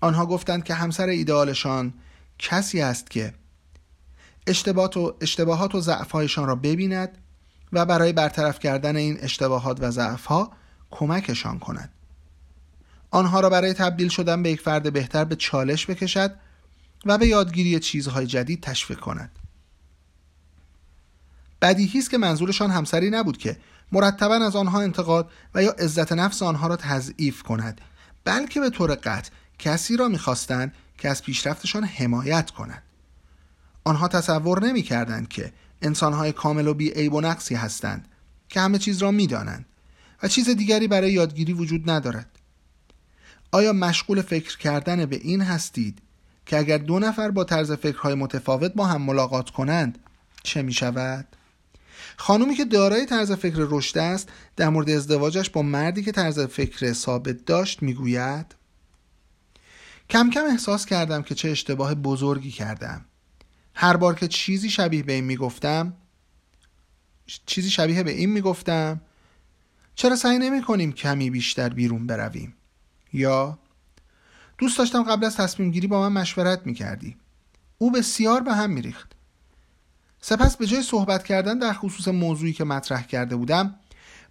آنها 0.00 0.26
گفتند 0.26 0.64
که 0.64 0.74
همسر 0.74 1.08
ایدئالشان 1.08 1.94
کسی 2.38 2.80
است 2.80 3.10
که 3.10 3.34
اشتباهات 4.46 4.96
و, 4.96 5.16
اشتباهات 5.20 5.74
و 5.74 5.80
ضعفهایشان 5.80 6.46
را 6.46 6.54
ببیند 6.54 7.18
و 7.72 7.84
برای 7.84 8.12
برطرف 8.12 8.58
کردن 8.58 8.96
این 8.96 9.18
اشتباهات 9.20 9.82
و 9.82 9.90
ضعفها 9.90 10.52
کمکشان 10.90 11.58
کند 11.58 11.92
آنها 13.10 13.40
را 13.40 13.50
برای 13.50 13.74
تبدیل 13.74 14.08
شدن 14.08 14.42
به 14.42 14.50
یک 14.50 14.60
فرد 14.60 14.92
بهتر 14.92 15.24
به 15.24 15.36
چالش 15.36 15.90
بکشد 15.90 16.34
و 17.06 17.18
به 17.18 17.26
یادگیری 17.26 17.80
چیزهای 17.80 18.26
جدید 18.26 18.60
تشویق 18.60 19.00
کند. 19.00 19.30
بدیهی 21.62 21.98
است 21.98 22.10
که 22.10 22.18
منظورشان 22.18 22.70
همسری 22.70 23.10
نبود 23.10 23.38
که 23.38 23.56
مرتبا 23.92 24.34
از 24.34 24.56
آنها 24.56 24.80
انتقاد 24.80 25.30
و 25.54 25.62
یا 25.62 25.70
عزت 25.70 26.12
نفس 26.12 26.42
آنها 26.42 26.66
را 26.66 26.76
تضعیف 26.76 27.42
کند 27.42 27.80
بلکه 28.24 28.60
به 28.60 28.70
طور 28.70 28.94
قطع 28.94 29.30
کسی 29.58 29.96
را 29.96 30.08
می‌خواستند 30.08 30.74
که 30.98 31.08
از 31.08 31.22
پیشرفتشان 31.22 31.84
حمایت 31.84 32.50
کند 32.50 32.82
آنها 33.84 34.08
تصور 34.08 34.64
نمی 34.64 34.82
کردند 34.82 35.28
که 35.28 35.52
انسانهای 35.82 36.32
کامل 36.32 36.68
و 36.68 36.74
بی 36.74 37.08
و 37.08 37.20
نقصی 37.20 37.54
هستند 37.54 38.08
که 38.48 38.60
همه 38.60 38.78
چیز 38.78 38.98
را 38.98 39.10
می‌دانند 39.10 39.66
و 40.22 40.28
چیز 40.28 40.48
دیگری 40.48 40.88
برای 40.88 41.12
یادگیری 41.12 41.52
وجود 41.52 41.90
ندارد 41.90 42.38
آیا 43.52 43.72
مشغول 43.72 44.22
فکر 44.22 44.58
کردن 44.58 45.06
به 45.06 45.16
این 45.16 45.40
هستید 45.40 45.98
که 46.46 46.58
اگر 46.58 46.78
دو 46.78 46.98
نفر 46.98 47.30
با 47.30 47.44
طرز 47.44 47.72
فکرهای 47.72 48.14
متفاوت 48.14 48.74
با 48.74 48.86
هم 48.86 49.02
ملاقات 49.02 49.50
کنند 49.50 49.98
چه 50.42 50.62
می 50.62 50.72
شود؟ 50.72 51.26
خانومی 52.16 52.54
که 52.54 52.64
دارای 52.64 53.06
طرز 53.06 53.32
فکر 53.32 53.56
رشد 53.58 53.98
است 53.98 54.28
در 54.56 54.68
مورد 54.68 54.90
ازدواجش 54.90 55.50
با 55.50 55.62
مردی 55.62 56.02
که 56.02 56.12
طرز 56.12 56.40
فکر 56.40 56.92
ثابت 56.92 57.44
داشت 57.44 57.82
می‌گوید 57.82 58.54
کم 60.10 60.30
کم 60.30 60.44
احساس 60.44 60.86
کردم 60.86 61.22
که 61.22 61.34
چه 61.34 61.50
اشتباه 61.50 61.94
بزرگی 61.94 62.50
کردم 62.50 63.04
هر 63.80 63.96
بار 63.96 64.14
که 64.14 64.28
چیزی 64.28 64.70
شبیه 64.70 65.02
به 65.02 65.12
این 65.12 65.24
می‌گفتم 65.24 65.92
چیزی 67.46 67.70
شبیه 67.70 68.02
به 68.02 68.10
این 68.10 68.30
می‌گفتم 68.30 69.00
چرا 69.94 70.16
سعی 70.16 70.38
نمی 70.38 70.62
کنیم 70.62 70.92
کمی 70.92 71.30
بیشتر 71.30 71.68
بیرون 71.68 72.06
برویم؟ 72.06 72.54
یا 73.12 73.58
دوست 74.58 74.78
داشتم 74.78 75.02
قبل 75.02 75.24
از 75.24 75.36
تصمیم 75.36 75.70
گیری 75.70 75.86
با 75.86 76.08
من 76.08 76.20
مشورت 76.20 76.66
می 76.66 76.74
کردی 76.74 77.16
او 77.78 77.90
بسیار 77.90 78.40
به 78.40 78.54
هم 78.54 78.70
می 78.70 78.82
ریخت 78.82 79.12
سپس 80.20 80.56
به 80.56 80.66
جای 80.66 80.82
صحبت 80.82 81.24
کردن 81.24 81.58
در 81.58 81.72
خصوص 81.72 82.08
موضوعی 82.08 82.52
که 82.52 82.64
مطرح 82.64 83.06
کرده 83.06 83.36
بودم 83.36 83.74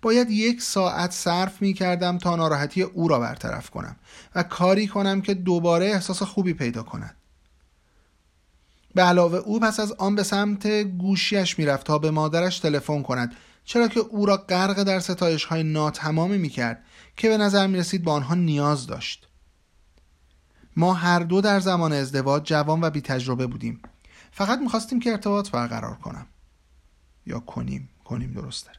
باید 0.01 0.31
یک 0.31 0.61
ساعت 0.61 1.11
صرف 1.11 1.61
می 1.61 1.73
کردم 1.73 2.17
تا 2.17 2.35
ناراحتی 2.35 2.81
او 2.81 3.07
را 3.07 3.19
برطرف 3.19 3.69
کنم 3.69 3.95
و 4.35 4.43
کاری 4.43 4.87
کنم 4.87 5.21
که 5.21 5.33
دوباره 5.33 5.85
احساس 5.85 6.23
خوبی 6.23 6.53
پیدا 6.53 6.83
کند. 6.83 7.16
به 8.97 9.03
علاوه 9.03 9.37
او 9.37 9.59
پس 9.59 9.79
از 9.79 9.91
آن 9.91 10.15
به 10.15 10.23
سمت 10.23 10.67
گوشیش 10.83 11.59
می‌رفت 11.59 11.85
تا 11.85 11.97
به 11.97 12.11
مادرش 12.11 12.59
تلفن 12.59 13.01
کند 13.01 13.35
چرا 13.65 13.87
که 13.87 13.99
او 13.99 14.25
را 14.25 14.37
غرق 14.37 14.83
در 14.83 14.99
ستایش 14.99 15.43
های 15.43 15.63
ناتمامی 15.63 16.37
می 16.37 16.49
کرد 16.49 16.83
که 17.17 17.29
به 17.29 17.37
نظر 17.37 17.67
می 17.67 17.77
رسید 17.77 18.03
با 18.03 18.13
آنها 18.13 18.35
نیاز 18.35 18.87
داشت. 18.87 19.27
ما 20.75 20.93
هر 20.93 21.19
دو 21.19 21.41
در 21.41 21.59
زمان 21.59 21.93
ازدواج 21.93 22.43
جوان 22.43 22.81
و 22.81 22.89
بی 22.89 23.01
تجربه 23.01 23.47
بودیم. 23.47 23.81
فقط 24.31 24.59
می‌خواستیم 24.59 24.99
که 24.99 25.11
ارتباط 25.11 25.51
برقرار 25.51 25.95
کنم. 25.95 26.25
یا 27.25 27.39
کنیم 27.39 27.89
کنیم 28.03 28.33
درست 28.33 28.69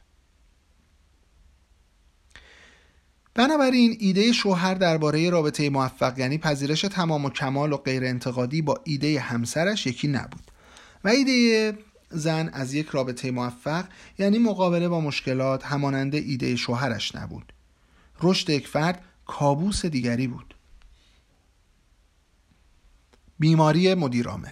بنابراین 3.33 3.97
ایده 3.99 4.31
شوهر 4.31 4.73
درباره 4.73 5.29
رابطه 5.29 5.69
موفق 5.69 6.19
یعنی 6.19 6.37
پذیرش 6.37 6.81
تمام 6.81 7.25
و 7.25 7.29
کمال 7.29 7.73
و 7.73 7.77
غیر 7.77 8.05
انتقادی 8.05 8.61
با 8.61 8.81
ایده 8.83 9.19
همسرش 9.19 9.87
یکی 9.87 10.07
نبود. 10.07 10.51
و 11.03 11.07
ایده 11.07 11.77
زن 12.09 12.49
از 12.53 12.73
یک 12.73 12.87
رابطه 12.87 13.31
موفق 13.31 13.85
یعنی 14.19 14.37
مقابله 14.37 14.87
با 14.87 15.01
مشکلات 15.01 15.65
همانند 15.65 16.15
ایده 16.15 16.55
شوهرش 16.55 17.15
نبود. 17.15 17.53
رشد 18.21 18.49
یک 18.49 18.67
فرد 18.67 19.01
کابوس 19.25 19.85
دیگری 19.85 20.27
بود. 20.27 20.55
بیماری 23.39 23.93
مدیرعامل 23.93 24.51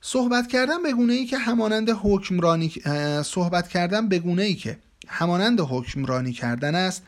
صحبت 0.00 0.48
کردن 0.48 0.82
به 0.82 0.92
گونه 0.92 1.12
ای 1.12 1.26
که 1.26 1.38
همانند 1.38 1.90
حکمرانی 2.02 2.72
صحبت 3.24 3.68
کردن 3.68 4.08
به 4.08 4.18
گونه 4.18 4.42
ای 4.42 4.54
که 4.54 4.78
همانند 5.08 5.60
حکمرانی 5.60 6.32
کردن 6.32 6.74
است 6.74 7.02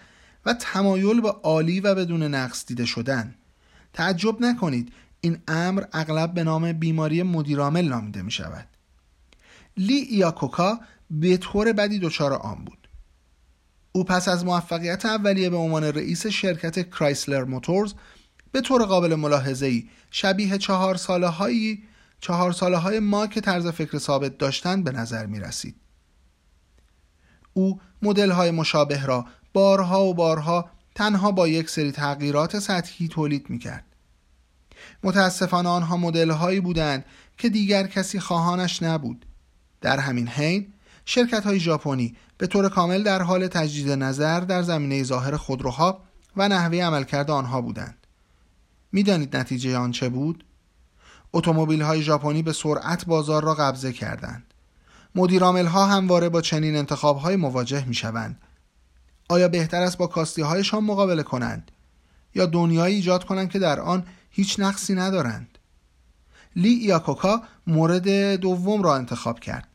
و 0.46 0.54
تمایل 0.54 1.20
به 1.20 1.30
عالی 1.30 1.80
و 1.80 1.94
بدون 1.94 2.22
نقص 2.22 2.66
دیده 2.66 2.84
شدن. 2.84 3.34
تعجب 3.92 4.40
نکنید 4.40 4.92
این 5.20 5.38
امر 5.48 5.84
اغلب 5.92 6.34
به 6.34 6.44
نام 6.44 6.72
بیماری 6.72 7.22
مدیرعامل 7.22 7.88
نامیده 7.88 8.22
می 8.22 8.30
شود 8.30 8.66
لی 9.76 9.94
ایاکوکا 9.94 10.80
به 11.10 11.36
طور 11.36 11.72
بدی 11.72 11.98
دچار 11.98 12.32
آن 12.32 12.64
بود. 12.64 12.88
او 13.92 14.04
پس 14.04 14.28
از 14.28 14.44
موفقیت 14.44 15.06
اولیه 15.06 15.50
به 15.50 15.56
عنوان 15.56 15.84
رئیس 15.84 16.26
شرکت 16.26 16.90
کرایسلر 16.90 17.44
موتورز 17.44 17.94
به 18.52 18.60
طور 18.60 18.84
قابل 18.84 19.14
ملاحظه 19.14 19.66
ای 19.66 19.88
شبیه 20.10 20.58
چهار 20.58 20.96
ساله 20.96 21.26
هایی 21.26 21.82
چهار 22.20 22.52
ساله 22.52 22.76
های 22.76 23.00
ما 23.00 23.26
که 23.26 23.40
طرز 23.40 23.66
فکر 23.66 23.98
ثابت 23.98 24.38
داشتند 24.38 24.84
به 24.84 24.92
نظر 24.92 25.26
می 25.26 25.40
رسید. 25.40 25.76
او 27.56 27.80
مدل 28.02 28.30
های 28.30 28.50
مشابه 28.50 29.04
را 29.04 29.26
بارها 29.52 30.04
و 30.04 30.14
بارها 30.14 30.70
تنها 30.94 31.30
با 31.30 31.48
یک 31.48 31.70
سری 31.70 31.92
تغییرات 31.92 32.58
سطحی 32.58 33.08
تولید 33.08 33.50
می 33.50 33.58
کرد. 33.58 33.84
متاسفانه 35.02 35.68
آنها 35.68 35.96
مدل 35.96 36.30
هایی 36.30 36.60
بودند 36.60 37.04
که 37.38 37.48
دیگر 37.48 37.86
کسی 37.86 38.20
خواهانش 38.20 38.82
نبود. 38.82 39.26
در 39.80 39.98
همین 39.98 40.28
حین 40.28 40.72
شرکت 41.04 41.44
های 41.44 41.60
ژاپنی 41.60 42.16
به 42.38 42.46
طور 42.46 42.68
کامل 42.68 43.02
در 43.02 43.22
حال 43.22 43.46
تجدید 43.46 43.90
نظر 43.90 44.40
در 44.40 44.62
زمینه 44.62 45.02
ظاهر 45.02 45.36
خودروها 45.36 46.02
و 46.36 46.48
نحوه 46.48 46.78
عملکرد 46.78 47.30
آنها 47.30 47.60
بودند. 47.60 48.06
می‌دانید 48.92 49.36
نتیجه 49.36 49.76
آن 49.76 49.90
چه 49.90 50.08
بود؟ 50.08 50.44
اتومبیل 51.32 51.82
های 51.82 52.02
ژاپنی 52.02 52.42
به 52.42 52.52
سرعت 52.52 53.06
بازار 53.06 53.44
را 53.44 53.54
قبضه 53.54 53.92
کردند. 53.92 54.54
مدیرامل 55.16 55.66
ها 55.66 55.86
همواره 55.86 56.28
با 56.28 56.40
چنین 56.40 56.76
انتخاب 56.76 57.18
های 57.18 57.36
مواجه 57.36 57.84
می 57.84 57.94
شوند. 57.94 58.40
آیا 59.28 59.48
بهتر 59.48 59.82
است 59.82 59.98
با 59.98 60.06
کاستی 60.06 60.42
هایشان 60.42 60.84
مقابله 60.84 61.22
کنند 61.22 61.70
یا 62.34 62.46
دنیایی 62.46 62.94
ایجاد 62.96 63.24
کنند 63.24 63.50
که 63.50 63.58
در 63.58 63.80
آن 63.80 64.06
هیچ 64.30 64.60
نقصی 64.60 64.94
ندارند؟ 64.94 65.58
لی 66.56 66.68
ایاکوکا 66.68 67.42
مورد 67.66 68.34
دوم 68.34 68.82
را 68.82 68.94
انتخاب 68.94 69.40
کرد. 69.40 69.68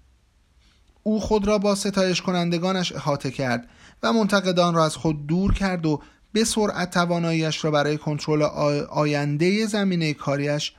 او 1.03 1.19
خود 1.19 1.47
را 1.47 1.57
با 1.57 1.75
ستایش 1.75 2.21
کنندگانش 2.21 2.91
احاطه 2.91 3.31
کرد 3.31 3.69
و 4.03 4.13
منتقدان 4.13 4.73
را 4.73 4.85
از 4.85 4.95
خود 4.95 5.27
دور 5.27 5.53
کرد 5.53 5.85
و 5.85 6.01
به 6.33 6.43
سرعت 6.43 6.91
تواناییش 6.91 7.65
را 7.65 7.71
برای 7.71 7.97
کنترل 7.97 8.41
آینده 8.89 9.65
زمینه 9.65 10.13
کاریش 10.13 10.73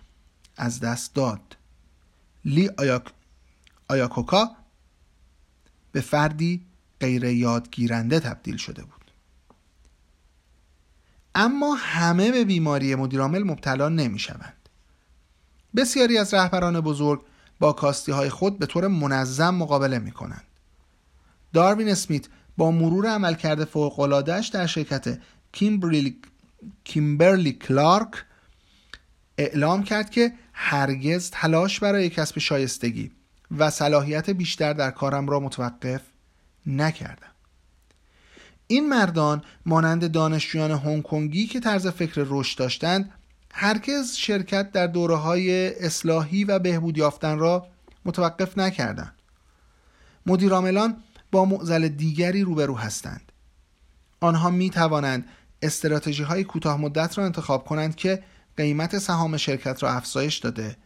از 0.56 0.80
دست 0.80 1.14
داد 1.14 1.56
لی 2.44 2.70
آیاک... 2.78 3.02
آیاکوکا 3.92 4.50
به 5.92 6.00
فردی 6.00 6.66
غیر 7.00 7.24
یادگیرنده 7.24 8.20
تبدیل 8.20 8.56
شده 8.56 8.82
بود 8.82 9.10
اما 11.34 11.74
همه 11.74 12.30
به 12.32 12.44
بیماری 12.44 12.94
مدیرعامل 12.94 13.42
مبتلا 13.42 13.88
نمی 13.88 14.18
شوند. 14.18 14.68
بسیاری 15.76 16.18
از 16.18 16.34
رهبران 16.34 16.80
بزرگ 16.80 17.22
با 17.60 17.72
کاستی 17.72 18.12
های 18.12 18.28
خود 18.28 18.58
به 18.58 18.66
طور 18.66 18.88
منظم 18.88 19.54
مقابله 19.54 19.98
می 19.98 20.12
کنند. 20.12 20.44
داروین 21.52 21.88
اسمیت 21.88 22.26
با 22.56 22.70
مرور 22.70 23.06
عملکرد 23.06 23.64
فوق‌العاده‌اش 23.64 24.48
در 24.48 24.66
شرکت 24.66 25.18
کیمبرلی, 25.52 26.20
کیمبرلی 26.84 27.52
کلارک 27.52 28.24
اعلام 29.38 29.82
کرد 29.82 30.10
که 30.10 30.32
هرگز 30.52 31.30
تلاش 31.30 31.80
برای 31.80 32.10
کسب 32.10 32.38
شایستگی 32.38 33.12
و 33.58 33.70
صلاحیت 33.70 34.30
بیشتر 34.30 34.72
در 34.72 34.90
کارم 34.90 35.28
را 35.28 35.40
متوقف 35.40 36.02
نکردم. 36.66 37.32
این 38.66 38.88
مردان 38.88 39.42
مانند 39.66 40.12
دانشجویان 40.12 40.70
هنگ 40.70 41.02
کنگی 41.02 41.46
که 41.46 41.60
طرز 41.60 41.86
فکر 41.86 42.26
رشد 42.28 42.58
داشتند 42.58 43.10
هرگز 43.54 44.16
شرکت 44.16 44.72
در 44.72 44.86
دوره 44.86 45.16
های 45.16 45.74
اصلاحی 45.84 46.44
و 46.44 46.58
بهبود 46.58 46.98
یافتن 46.98 47.38
را 47.38 47.66
متوقف 48.04 48.58
نکردند. 48.58 49.14
مدیرعاملان 50.26 50.96
با 51.32 51.44
معضل 51.44 51.88
دیگری 51.88 52.42
روبرو 52.42 52.76
هستند. 52.76 53.32
آنها 54.20 54.50
می 54.50 54.70
توانند 54.70 55.28
استراتژی 55.62 56.22
های 56.22 56.44
کوتاه 56.44 56.80
مدت 56.80 57.18
را 57.18 57.24
انتخاب 57.24 57.64
کنند 57.64 57.96
که 57.96 58.22
قیمت 58.56 58.98
سهام 58.98 59.36
شرکت 59.36 59.82
را 59.82 59.90
افزایش 59.90 60.38
داده 60.38 60.76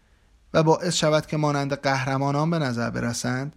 و 0.56 0.62
باعث 0.62 0.94
شود 0.94 1.26
که 1.26 1.36
مانند 1.36 1.74
قهرمانان 1.74 2.50
به 2.50 2.58
نظر 2.58 2.90
برسند 2.90 3.56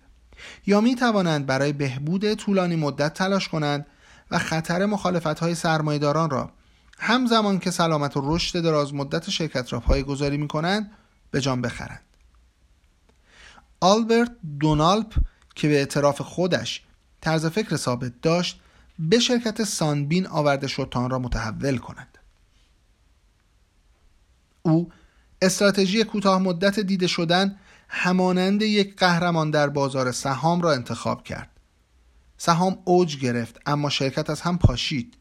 یا 0.65 0.81
می 0.81 0.95
توانند 0.95 1.45
برای 1.45 1.73
بهبود 1.73 2.33
طولانی 2.33 2.75
مدت 2.75 3.13
تلاش 3.13 3.49
کنند 3.49 3.85
و 4.31 4.39
خطر 4.39 4.85
مخالفت 4.85 5.39
های 5.39 5.55
سرمایداران 5.55 6.29
را 6.29 6.51
همزمان 6.97 7.59
که 7.59 7.71
سلامت 7.71 8.17
و 8.17 8.35
رشد 8.35 8.61
دراز 8.61 8.93
مدت 8.93 9.29
شرکت 9.29 9.73
را 9.73 9.79
پایگذاری 9.79 10.37
می 10.37 10.47
کنند 10.47 10.91
به 11.31 11.41
جان 11.41 11.61
بخرند. 11.61 12.01
آلبرت 13.79 14.31
دونالپ 14.59 15.13
که 15.55 15.67
به 15.67 15.73
اعتراف 15.73 16.21
خودش 16.21 16.83
طرز 17.21 17.45
فکر 17.45 17.75
ثابت 17.75 18.21
داشت 18.21 18.59
به 18.99 19.19
شرکت 19.19 19.63
سانبین 19.63 20.27
آورده 20.27 20.67
شد 20.67 20.93
را 20.93 21.19
متحول 21.19 21.77
کند. 21.77 22.17
او 24.61 24.91
استراتژی 25.41 26.03
کوتاه 26.03 26.41
مدت 26.41 26.79
دیده 26.79 27.07
شدن 27.07 27.57
همانند 27.89 28.61
یک 28.61 28.95
قهرمان 28.95 29.51
در 29.51 29.69
بازار 29.69 30.11
سهام 30.11 30.61
را 30.61 30.73
انتخاب 30.73 31.23
کرد. 31.23 31.49
سهام 32.37 32.77
اوج 32.85 33.17
گرفت 33.17 33.59
اما 33.65 33.89
شرکت 33.89 34.29
از 34.29 34.41
هم 34.41 34.57
پاشید. 34.57 35.17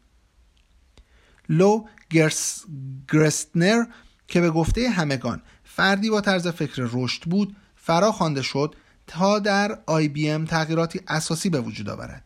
لو 1.48 1.84
گرس... 2.10 2.64
گرستنر 3.12 3.84
که 4.28 4.40
به 4.40 4.50
گفته 4.50 4.90
همگان 4.90 5.42
فردی 5.64 6.10
با 6.10 6.20
طرز 6.20 6.48
فکر 6.48 6.88
رشد 6.92 7.22
بود 7.22 7.56
فرا 7.76 8.12
خوانده 8.12 8.42
شد 8.42 8.74
تا 9.06 9.38
در 9.38 9.78
آی 9.86 10.08
بی 10.08 10.30
ام 10.30 10.44
تغییراتی 10.44 11.00
اساسی 11.08 11.50
به 11.50 11.60
وجود 11.60 11.88
آورد. 11.88 12.24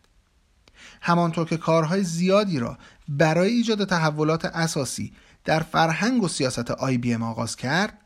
همانطور 1.00 1.48
که 1.48 1.56
کارهای 1.56 2.04
زیادی 2.04 2.58
را 2.58 2.78
برای 3.08 3.50
ایجاد 3.50 3.84
تحولات 3.84 4.44
اساسی 4.44 5.12
در 5.44 5.60
فرهنگ 5.60 6.22
و 6.22 6.28
سیاست 6.28 6.70
آی 6.70 6.98
بی 6.98 7.14
ام 7.14 7.22
آغاز 7.22 7.56
کرد 7.56 7.98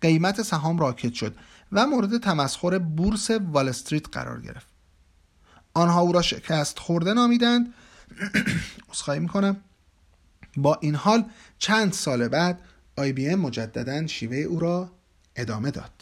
قیمت 0.00 0.42
سهام 0.42 0.78
راکد 0.78 1.14
شد 1.14 1.36
و 1.72 1.86
مورد 1.86 2.18
تمسخر 2.18 2.78
بورس 2.78 3.30
وال 3.30 3.68
استریت 3.68 4.08
قرار 4.12 4.40
گرفت. 4.40 4.66
آنها 5.74 6.00
او 6.00 6.12
را 6.12 6.22
شکست 6.22 6.78
خورده 6.78 7.12
نامیدند. 7.12 7.74
اسخای 8.90 9.18
می‌کنم. 9.18 9.56
با 10.56 10.78
این 10.80 10.94
حال 10.94 11.24
چند 11.58 11.92
سال 11.92 12.28
بعد 12.28 12.60
آی 12.96 13.12
بی 13.12 13.28
ام 13.28 13.38
مجددا 13.38 14.06
شیوه 14.06 14.36
او 14.36 14.60
را 14.60 14.90
ادامه 15.36 15.70
داد. 15.70 15.92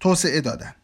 توسعه 0.00 0.40
دادن. 0.40 0.74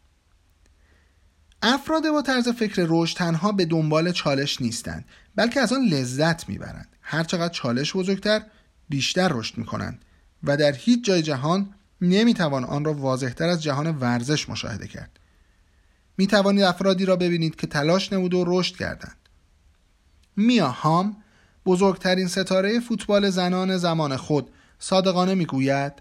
افراد 1.63 2.11
با 2.11 2.23
طرز 2.23 2.49
فکر 2.49 2.87
رشد 2.89 3.17
تنها 3.17 3.53
به 3.53 3.65
دنبال 3.65 4.13
چالش 4.13 4.61
نیستند 4.61 5.05
بلکه 5.37 5.61
از 5.61 5.73
آن 5.73 5.85
لذت 5.85 6.49
می‌برند. 6.49 6.89
هرچقدر 7.03 7.53
چالش 7.53 7.97
بزرگتر 7.97 8.43
بیشتر 8.89 9.29
رشد 9.29 9.59
می‌کنند 9.59 10.05
و 10.45 10.57
در 10.57 10.73
هیچ 10.73 11.05
جای 11.05 11.23
جهان 11.23 11.75
نمی‌توان 12.01 12.65
آن 12.65 12.85
را 12.85 12.95
واضحتر 12.95 13.49
از 13.49 13.63
جهان 13.63 13.87
ورزش 13.87 14.49
مشاهده 14.49 14.89
کرد. 14.89 15.19
می 16.17 16.27
توانید 16.27 16.65
افرادی 16.65 17.05
را 17.05 17.17
ببینید 17.17 17.57
که 17.57 17.67
تلاش 17.67 18.13
نمود 18.13 18.35
و 18.35 18.45
رشد 18.47 18.77
کردند. 18.77 19.17
میا 20.37 20.69
هام 20.69 21.17
بزرگترین 21.67 22.29
ستاره 22.29 22.81
فوتبال 22.81 23.31
زنان 23.31 23.77
زمان 23.77 24.17
خود 24.17 24.51
صادقانه 24.79 25.35
می‌گوید 25.35 25.93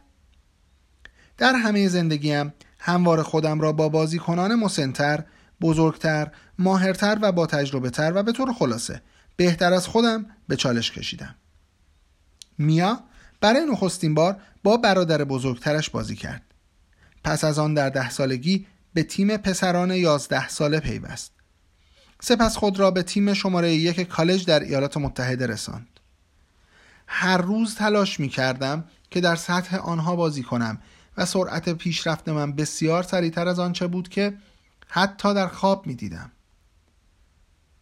در 1.38 1.56
همه 1.56 1.88
زندگیم 1.88 2.54
هموار 2.80 3.24
خودم 3.24 3.62
را 3.62 3.72
با 3.72 3.90
بازیکنان 3.90 4.56
مسنتر 4.56 5.24
بزرگتر 5.62 6.32
ماهرتر 6.60 7.20
و 7.22 7.32
با 7.32 7.48
تجربه 7.48 7.90
تر 7.90 8.12
و 8.16 8.24
به 8.24 8.32
طور 8.32 8.54
خلاصه. 8.54 9.02
بهتر 9.36 9.74
از 9.74 9.88
خودم 9.88 10.26
به 10.48 10.56
چالش 10.56 10.92
کشیدم. 10.92 11.36
میا 12.58 13.00
برای 13.42 13.66
نخستین 13.66 14.14
بار 14.14 14.38
با 14.64 14.78
برادر 14.78 15.24
بزرگترش 15.24 15.90
بازی 15.90 16.16
کرد. 16.16 16.44
پس 17.24 17.44
از 17.44 17.60
آن 17.60 17.74
در 17.74 17.90
ده 17.90 18.10
سالگی 18.10 18.68
به 18.94 19.04
تیم 19.04 19.38
پسران 19.38 19.92
یازده 19.92 20.48
ساله 20.48 20.80
پیوست. 20.80 21.32
سپس 22.22 22.58
خود 22.58 22.80
را 22.80 22.92
به 22.92 23.04
تیم 23.04 23.34
شماره 23.34 23.74
یک 23.74 24.02
کالج 24.02 24.46
در 24.46 24.60
ایالات 24.60 24.98
متحده 24.98 25.48
رساند. 25.48 25.88
هر 27.08 27.38
روز 27.38 27.76
تلاش 27.76 28.20
می 28.20 28.30
کردم 28.30 28.84
که 29.10 29.22
در 29.22 29.36
سطح 29.36 29.78
آنها 29.78 30.16
بازی 30.16 30.44
کنم 30.44 30.82
و 31.18 31.26
سرعت 31.26 31.70
پیشرفت 31.70 32.30
من 32.30 32.52
بسیار 32.52 33.04
سریعتر 33.04 33.48
از 33.48 33.60
آنچه 33.60 33.88
بود 33.88 34.10
که 34.10 34.34
حتی 34.94 35.34
در 35.34 35.48
خواب 35.48 35.88
می 35.88 35.96
دیدم. 35.96 36.32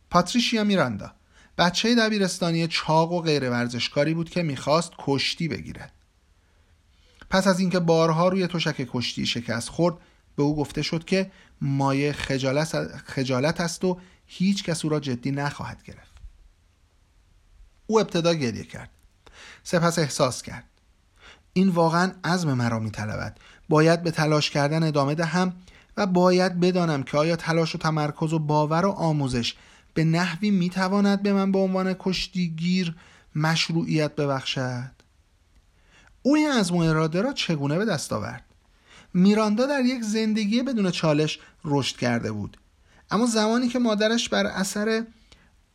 پاتریشیا 0.09 0.63
میراندا 0.63 1.11
بچه 1.57 1.95
دبیرستانی 1.95 2.67
چاق 2.67 3.11
و 3.11 3.21
غیر 3.21 3.49
ورزشکاری 3.49 4.13
بود 4.13 4.29
که 4.29 4.43
می‌خواست 4.43 4.91
کشتی 4.97 5.47
بگیرد. 5.47 5.91
پس 7.29 7.47
از 7.47 7.59
اینکه 7.59 7.79
بارها 7.79 8.27
روی 8.27 8.47
تشک 8.47 8.87
کشتی 8.91 9.25
شکست 9.25 9.69
خورد 9.69 9.95
به 10.35 10.43
او 10.43 10.55
گفته 10.55 10.81
شد 10.81 11.05
که 11.05 11.31
مایه 11.61 12.11
خجالت 13.05 13.61
است 13.61 13.83
و 13.83 13.99
هیچ 14.27 14.63
کس 14.63 14.85
او 14.85 14.91
را 14.91 14.99
جدی 14.99 15.31
نخواهد 15.31 15.83
گرفت. 15.83 16.13
او 17.87 17.99
ابتدا 17.99 18.33
گریه 18.33 18.63
کرد. 18.63 18.89
سپس 19.63 19.99
احساس 19.99 20.41
کرد. 20.41 20.63
این 21.53 21.69
واقعا 21.69 22.11
عزم 22.23 22.53
مرا 22.53 22.79
می 22.79 22.91
باید 23.69 24.03
به 24.03 24.11
تلاش 24.11 24.49
کردن 24.49 24.83
ادامه 24.83 25.15
دهم 25.15 25.53
و 25.99 26.05
باید 26.05 26.59
بدانم 26.59 27.03
که 27.03 27.17
آیا 27.17 27.35
تلاش 27.35 27.75
و 27.75 27.77
تمرکز 27.77 28.33
و 28.33 28.39
باور 28.39 28.85
و 28.85 28.89
آموزش 28.89 29.55
به 29.93 30.03
نحوی 30.03 30.51
می‌تواند 30.51 31.23
به 31.23 31.33
من 31.33 31.51
به 31.51 31.59
عنوان 31.59 31.95
کشتیگیر 31.99 32.95
مشروعیت 33.35 34.15
ببخشد؟ 34.15 34.91
او 36.21 36.35
این 36.35 36.51
از 36.51 36.71
اراده 36.71 37.21
را 37.21 37.33
چگونه 37.33 37.77
به 37.77 37.85
دست 37.85 38.13
آورد؟ 38.13 38.43
میراندا 39.13 39.65
در 39.65 39.85
یک 39.85 40.03
زندگی 40.03 40.63
بدون 40.63 40.91
چالش 40.91 41.39
رشد 41.65 41.97
کرده 41.97 42.31
بود. 42.31 42.57
اما 43.11 43.25
زمانی 43.25 43.67
که 43.67 43.79
مادرش 43.79 44.29
بر 44.29 44.45
اثر 44.45 45.05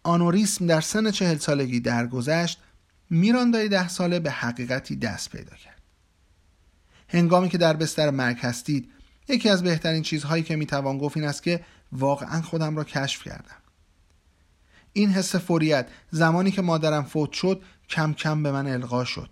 آنوریسم 0.02 0.66
در 0.66 0.80
سن 0.80 1.10
چهل 1.10 1.38
سالگی 1.38 1.80
درگذشت 1.80 2.58
میراندای 3.10 3.68
ده 3.68 3.88
ساله 3.88 4.20
به 4.20 4.30
حقیقتی 4.30 4.96
دست 4.96 5.30
پیدا 5.30 5.56
کرد. 5.56 5.82
هنگامی 7.08 7.48
که 7.48 7.58
در 7.58 7.76
بستر 7.76 8.10
مرگ 8.10 8.38
هستید 8.38 8.90
یکی 9.28 9.48
از 9.48 9.62
بهترین 9.62 10.02
چیزهایی 10.02 10.42
که 10.42 10.56
می‌توان 10.56 10.98
گفت 10.98 11.16
این 11.16 11.26
است 11.26 11.42
که 11.42 11.64
واقعا 11.92 12.42
خودم 12.42 12.76
را 12.76 12.84
کشف 12.84 13.22
کردم. 13.22 13.56
این 14.92 15.10
حس 15.10 15.36
فوریت 15.36 15.88
زمانی 16.10 16.50
که 16.50 16.62
مادرم 16.62 17.04
فوت 17.04 17.32
شد 17.32 17.62
کم 17.88 18.12
کم 18.12 18.42
به 18.42 18.52
من 18.52 18.66
القا 18.66 19.04
شد. 19.04 19.30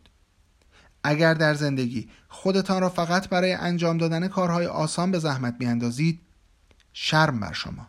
اگر 1.05 1.35
در 1.35 1.55
زندگی 1.55 2.09
خودتان 2.29 2.81
را 2.83 2.89
فقط 2.89 3.29
برای 3.29 3.53
انجام 3.53 3.99
دادن 3.99 4.29
کارهای 4.29 4.67
آسان 4.67 5.11
به 5.11 5.19
زحمت 5.19 5.57
میاندازید 5.61 6.21
شرم 6.93 7.41
بر 7.41 7.53
شما. 7.53 7.89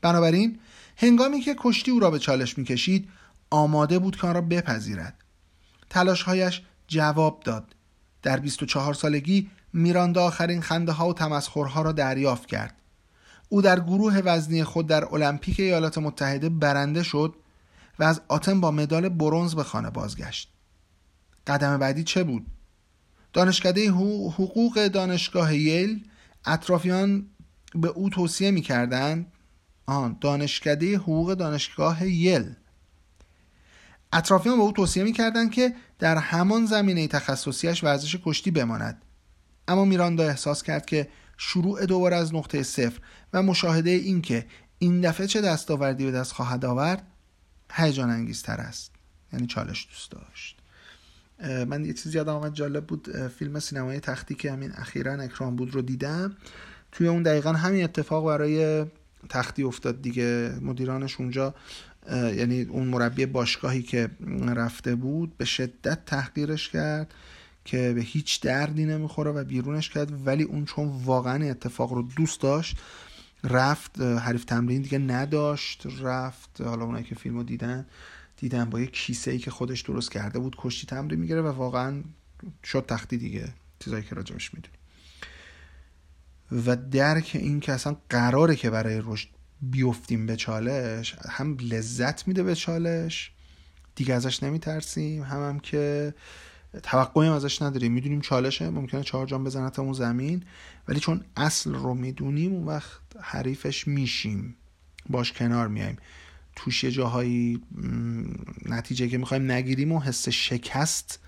بنابراین 0.00 0.58
هنگامی 0.96 1.40
که 1.40 1.56
کشتی 1.58 1.90
او 1.90 2.00
را 2.00 2.10
به 2.10 2.18
چالش 2.18 2.58
می‌کشید 2.58 3.08
آماده 3.50 3.98
بود 3.98 4.16
که 4.16 4.26
آن 4.26 4.34
را 4.34 4.40
بپذیرد. 4.40 5.24
تلاشهایش 5.90 6.62
جواب 6.88 7.42
داد. 7.44 7.74
در 8.22 8.40
24 8.40 8.94
سالگی 8.94 9.50
میراندا 9.74 10.24
آخرین 10.24 10.60
خنده 10.60 10.92
ها 10.92 11.08
و 11.08 11.14
تمسخرها 11.14 11.82
را 11.82 11.92
دریافت 11.92 12.46
کرد. 12.46 12.74
او 13.48 13.62
در 13.62 13.80
گروه 13.80 14.18
وزنی 14.18 14.64
خود 14.64 14.86
در 14.86 15.04
المپیک 15.04 15.60
ایالات 15.60 15.98
متحده 15.98 16.48
برنده 16.48 17.02
شد 17.02 17.34
و 17.98 18.04
از 18.04 18.20
آتن 18.28 18.60
با 18.60 18.70
مدال 18.70 19.08
برونز 19.08 19.54
به 19.54 19.62
خانه 19.62 19.90
بازگشت. 19.90 20.50
قدم 21.46 21.78
بعدی 21.78 22.04
چه 22.04 22.24
بود؟ 22.24 22.46
دانشکده 23.32 23.90
حقوق 23.90 24.86
دانشگاه 24.86 25.56
ییل 25.56 26.04
اطرافیان 26.44 27.26
به 27.74 27.88
او 27.88 28.10
توصیه 28.10 28.50
می‌کردند 28.50 29.32
آن 29.86 30.16
دانشکده 30.20 30.96
حقوق 30.96 31.34
دانشگاه 31.34 32.06
یل 32.06 32.52
اطرافیان 34.12 34.56
به 34.56 34.62
او 34.62 34.72
توصیه 34.72 35.04
می‌کردند 35.04 35.50
که 35.50 35.74
در 35.98 36.16
همان 36.16 36.66
زمینه 36.66 37.08
تخصصیش 37.08 37.84
ورزش 37.84 38.16
کشتی 38.24 38.50
بماند. 38.50 39.02
اما 39.68 39.84
میراندا 39.84 40.28
احساس 40.28 40.62
کرد 40.62 40.86
که 40.86 41.08
شروع 41.36 41.86
دوباره 41.86 42.16
از 42.16 42.34
نقطه 42.34 42.62
صفر 42.62 43.00
و 43.32 43.42
مشاهده 43.42 43.90
این 43.90 44.22
که 44.22 44.46
این 44.78 45.00
دفعه 45.00 45.26
چه 45.26 45.40
دستاوردی 45.40 46.04
به 46.04 46.10
دست 46.10 46.32
خواهد 46.32 46.64
آورد 46.64 47.06
هیجان 47.72 48.10
انگیزتر 48.10 48.56
است. 48.56 48.90
یعنی 49.32 49.46
چالش 49.46 49.88
دوست 49.90 50.10
داشت. 50.10 50.56
من 51.66 51.84
یه 51.84 51.92
چیزی 51.92 52.18
یادم 52.18 52.32
آمد 52.32 52.54
جالب 52.54 52.86
بود. 52.86 53.28
فیلم 53.28 53.60
سینمایی 53.60 54.00
تختی 54.00 54.34
که 54.34 54.52
همین 54.52 54.72
اخیرا 54.74 55.12
اکران 55.12 55.56
بود 55.56 55.74
رو 55.74 55.82
دیدم. 55.82 56.36
توی 56.92 57.08
اون 57.08 57.22
دقیقا 57.22 57.52
همین 57.52 57.84
اتفاق 57.84 58.26
برای 58.26 58.84
تختی 59.28 59.62
افتاد 59.62 60.02
دیگه. 60.02 60.52
مدیرانش 60.62 61.20
اونجا 61.20 61.54
یعنی 62.10 62.62
اون 62.62 62.86
مربی 62.86 63.26
باشگاهی 63.26 63.82
که 63.82 64.10
رفته 64.46 64.94
بود 64.94 65.36
به 65.36 65.44
شدت 65.44 66.04
تحقیرش 66.04 66.68
کرد. 66.68 67.14
که 67.64 67.92
به 67.94 68.00
هیچ 68.00 68.40
دردی 68.40 68.84
نمی‌خوره 68.84 69.30
و 69.30 69.44
بیرونش 69.44 69.90
کرد. 69.90 70.26
ولی 70.26 70.42
اون 70.42 70.64
چون 70.64 70.88
واقعا 71.04 71.50
اتفاق 71.50 71.92
رو 71.92 72.02
دوست 72.02 72.40
داشت 72.40 72.76
رفت 73.44 74.00
حریف 74.00 74.44
تمرین 74.44 74.82
دیگه 74.82 74.98
نداشت 74.98 75.86
رفت 76.00 76.60
حالا 76.60 76.84
اونایی 76.84 77.04
که 77.04 77.14
فیلمو 77.14 77.42
دیدن 77.42 77.86
دیدن 78.36 78.70
با 78.70 78.80
یه 78.80 78.86
کیسه 78.86 79.30
ای 79.30 79.38
که 79.38 79.50
خودش 79.50 79.80
درست 79.80 80.12
کرده 80.12 80.38
بود 80.38 80.56
کشتی 80.58 80.86
تمرین 80.86 81.20
می‌گیره 81.20 81.42
و 81.42 81.46
واقعا 81.46 82.02
شد 82.64 82.84
تختی 82.88 83.16
دیگه 83.16 83.48
چیزایی 83.78 84.02
که 84.02 84.14
راجبش 84.14 84.54
می‌دونی 84.54 84.76
و 86.66 86.76
درک 86.76 87.30
این 87.34 87.60
که 87.60 87.72
اصلا 87.72 87.96
قراره 88.10 88.56
که 88.56 88.70
برای 88.70 89.02
رشد 89.04 89.28
بیفتیم 89.62 90.26
به 90.26 90.36
چالش 90.36 91.14
هم 91.28 91.56
لذت 91.60 92.28
میده 92.28 92.42
به 92.42 92.54
چالش 92.54 93.30
دیگه 93.94 94.14
ازش 94.14 94.42
نمیترسیم 94.42 95.22
هم 95.22 95.48
هم 95.48 95.60
که 95.60 96.14
توقعی 96.82 97.28
ازش 97.28 97.62
نداریم. 97.62 97.92
می‌دونیم 97.92 98.20
چالشه 98.20 98.70
ممکنه 98.70 99.02
چهار 99.02 99.26
جام 99.26 99.46
اون 99.78 99.92
زمین. 99.92 100.42
ولی 100.88 101.00
چون 101.00 101.24
اصل 101.36 101.74
رو 101.74 101.94
می‌دونیم 101.94 102.52
اون 102.52 102.64
وقت 102.64 103.00
حریفش 103.20 103.88
میشیم. 103.88 104.56
باش 105.10 105.32
کنار 105.32 105.68
میایم 105.68 105.96
توش 106.56 106.84
یه 106.84 106.90
جاهایی 106.90 107.62
نتیجه 108.66 109.08
که 109.08 109.18
می‌خوایم 109.18 109.50
نگیریم 109.50 109.92
و 109.92 110.00
حس 110.00 110.28
شکست 110.28 111.20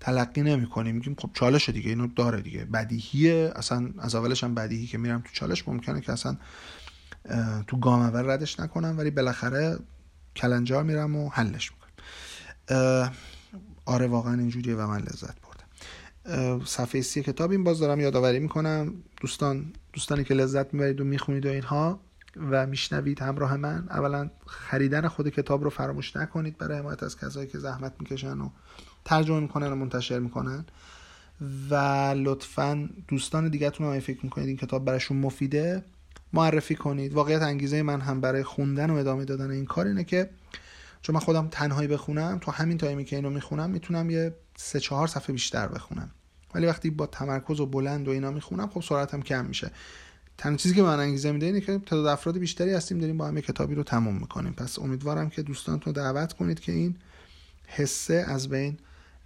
تلقی 0.00 0.42
نمی 0.42 0.66
کنیم 0.66 0.94
میگیم 0.94 1.16
خب 1.18 1.30
چالش 1.34 1.68
دیگه 1.68 1.88
اینو 1.88 2.06
داره 2.06 2.40
دیگه. 2.40 2.64
بدیهیه. 2.64 3.52
اصلا 3.56 3.90
از 3.98 4.14
اولش 4.14 4.44
هم 4.44 4.54
بدیهی 4.54 4.86
که 4.86 4.98
میرم 4.98 5.20
تو 5.20 5.28
چالش. 5.32 5.68
ممکنه 5.68 6.00
که 6.00 6.12
اصلا 6.12 6.36
تو 7.66 7.76
گام 7.76 8.00
اول 8.00 8.30
ردش 8.30 8.60
نکنم 8.60 8.98
ولی 8.98 9.10
بالاخره 9.10 9.78
کلنجار 10.36 10.82
میرم 10.82 11.16
و 11.16 11.28
حلش 11.28 11.70
می‌کنم. 11.72 13.12
آره 13.84 14.06
واقعا 14.06 14.34
اینجوریه 14.34 14.74
و 14.74 14.86
من 14.86 14.98
لذت 14.98 15.34
بردم. 15.40 16.64
صفحه 16.64 17.00
سی 17.00 17.22
کتاب 17.22 17.50
این 17.50 17.64
باز 17.64 17.78
دارم 17.78 18.00
یادآوری 18.00 18.38
می‌کنم. 18.38 18.94
دوستان 19.20 19.72
دوستانی 19.92 20.24
که 20.24 20.34
لذت 20.34 20.74
می‌برید 20.74 21.00
و 21.00 21.04
می‌خونید 21.04 21.46
و 21.46 21.48
اینها 21.48 22.00
و 22.50 22.66
میشنوید 22.66 23.22
همراه 23.22 23.56
من 23.56 23.88
اولا 23.90 24.30
خریدن 24.46 25.08
خود 25.08 25.28
کتاب 25.28 25.64
رو 25.64 25.70
فراموش 25.70 26.16
نکنید 26.16 26.58
برای 26.58 26.78
حمایت 26.78 27.02
از 27.02 27.18
کسایی 27.18 27.48
که 27.48 27.58
زحمت 27.58 27.92
می‌کشن 28.00 28.38
و 28.40 28.50
ترجمه 29.04 29.40
می‌کنن 29.40 29.72
و 29.72 29.74
منتشر 29.74 30.18
می‌کنن. 30.18 30.64
و 31.70 31.74
لطفا 32.16 32.88
دوستان 33.08 33.48
دیگهتون 33.48 33.94
هم 33.94 34.00
فکر 34.00 34.18
می‌کنید 34.22 34.48
این 34.48 34.56
کتاب 34.56 34.84
براشون 34.84 35.16
مفیده 35.16 35.84
معرفی 36.32 36.74
کنید. 36.74 37.12
واقعیت 37.12 37.42
انگیزه 37.42 37.82
من 37.82 38.00
هم 38.00 38.20
برای 38.20 38.42
خوندن 38.42 38.90
و 38.90 38.94
ادامه 38.94 39.24
دادن 39.24 39.50
این 39.50 39.64
کار 39.64 39.86
اینه 39.86 40.04
که 40.04 40.30
چون 41.02 41.14
من 41.14 41.20
خودم 41.20 41.48
تنهایی 41.48 41.88
بخونم 41.88 42.38
تو 42.38 42.50
همین 42.50 42.78
تایمی 42.78 43.04
که 43.04 43.16
اینو 43.16 43.30
می‌خونم 43.30 43.70
می‌تونم 43.70 44.10
یه 44.10 44.34
سه 44.56 44.80
چهار 44.80 45.06
صفحه 45.06 45.32
بیشتر 45.32 45.68
بخونم. 45.68 46.10
ولی 46.54 46.66
وقتی 46.66 46.90
با 46.90 47.06
تمرکز 47.06 47.60
و 47.60 47.66
بلند 47.66 48.08
و 48.08 48.10
اینا 48.10 48.30
می‌خونم 48.30 48.68
خب 48.68 48.82
سرعتم 48.82 49.20
کم 49.20 49.44
میشه. 49.44 49.70
تنها 50.38 50.56
چیزی 50.56 50.74
که 50.74 50.82
من 50.82 51.00
انگیزه 51.00 51.32
میده 51.32 51.46
اینه 51.46 51.60
که 51.60 51.78
تعداد 51.78 52.06
افراد 52.06 52.38
بیشتری 52.38 52.74
هستیم 52.74 52.98
داریم 52.98 53.16
با 53.16 53.26
هم 53.26 53.40
کتابی 53.40 53.74
رو 53.74 53.82
تموم 53.82 54.16
می‌کنیم. 54.16 54.52
پس 54.52 54.78
امیدوارم 54.78 55.30
که 55.30 55.42
دوستانتون 55.42 55.92
دعوت 55.92 56.32
کنید 56.32 56.60
که 56.60 56.72
این 56.72 56.96
حسه 57.66 58.24
از 58.28 58.48
بین 58.48 58.78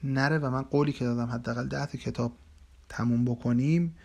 نره 0.05 0.39
و 0.39 0.51
من 0.51 0.63
قولی 0.63 0.93
که 0.93 1.05
دادم 1.05 1.27
حداقل 1.27 1.69
ده 1.69 1.87
کتاب 1.87 2.33
تموم 2.89 3.25
بکنیم 3.25 3.97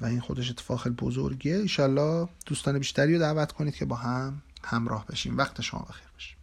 و 0.00 0.06
این 0.06 0.20
خودش 0.20 0.50
اتفاق 0.50 0.88
بزرگیه. 0.88 1.56
ایشالله 1.56 2.28
دوستان 2.46 2.78
بیشتری 2.78 3.14
رو 3.14 3.20
دعوت 3.20 3.52
کنید 3.52 3.74
که 3.74 3.84
با 3.84 3.96
هم 3.96 4.42
همراه 4.64 5.06
بشیم. 5.06 5.38
وقت 5.38 5.60
شما 5.60 5.86
بخیر 5.88 6.08
باشه. 6.12 6.39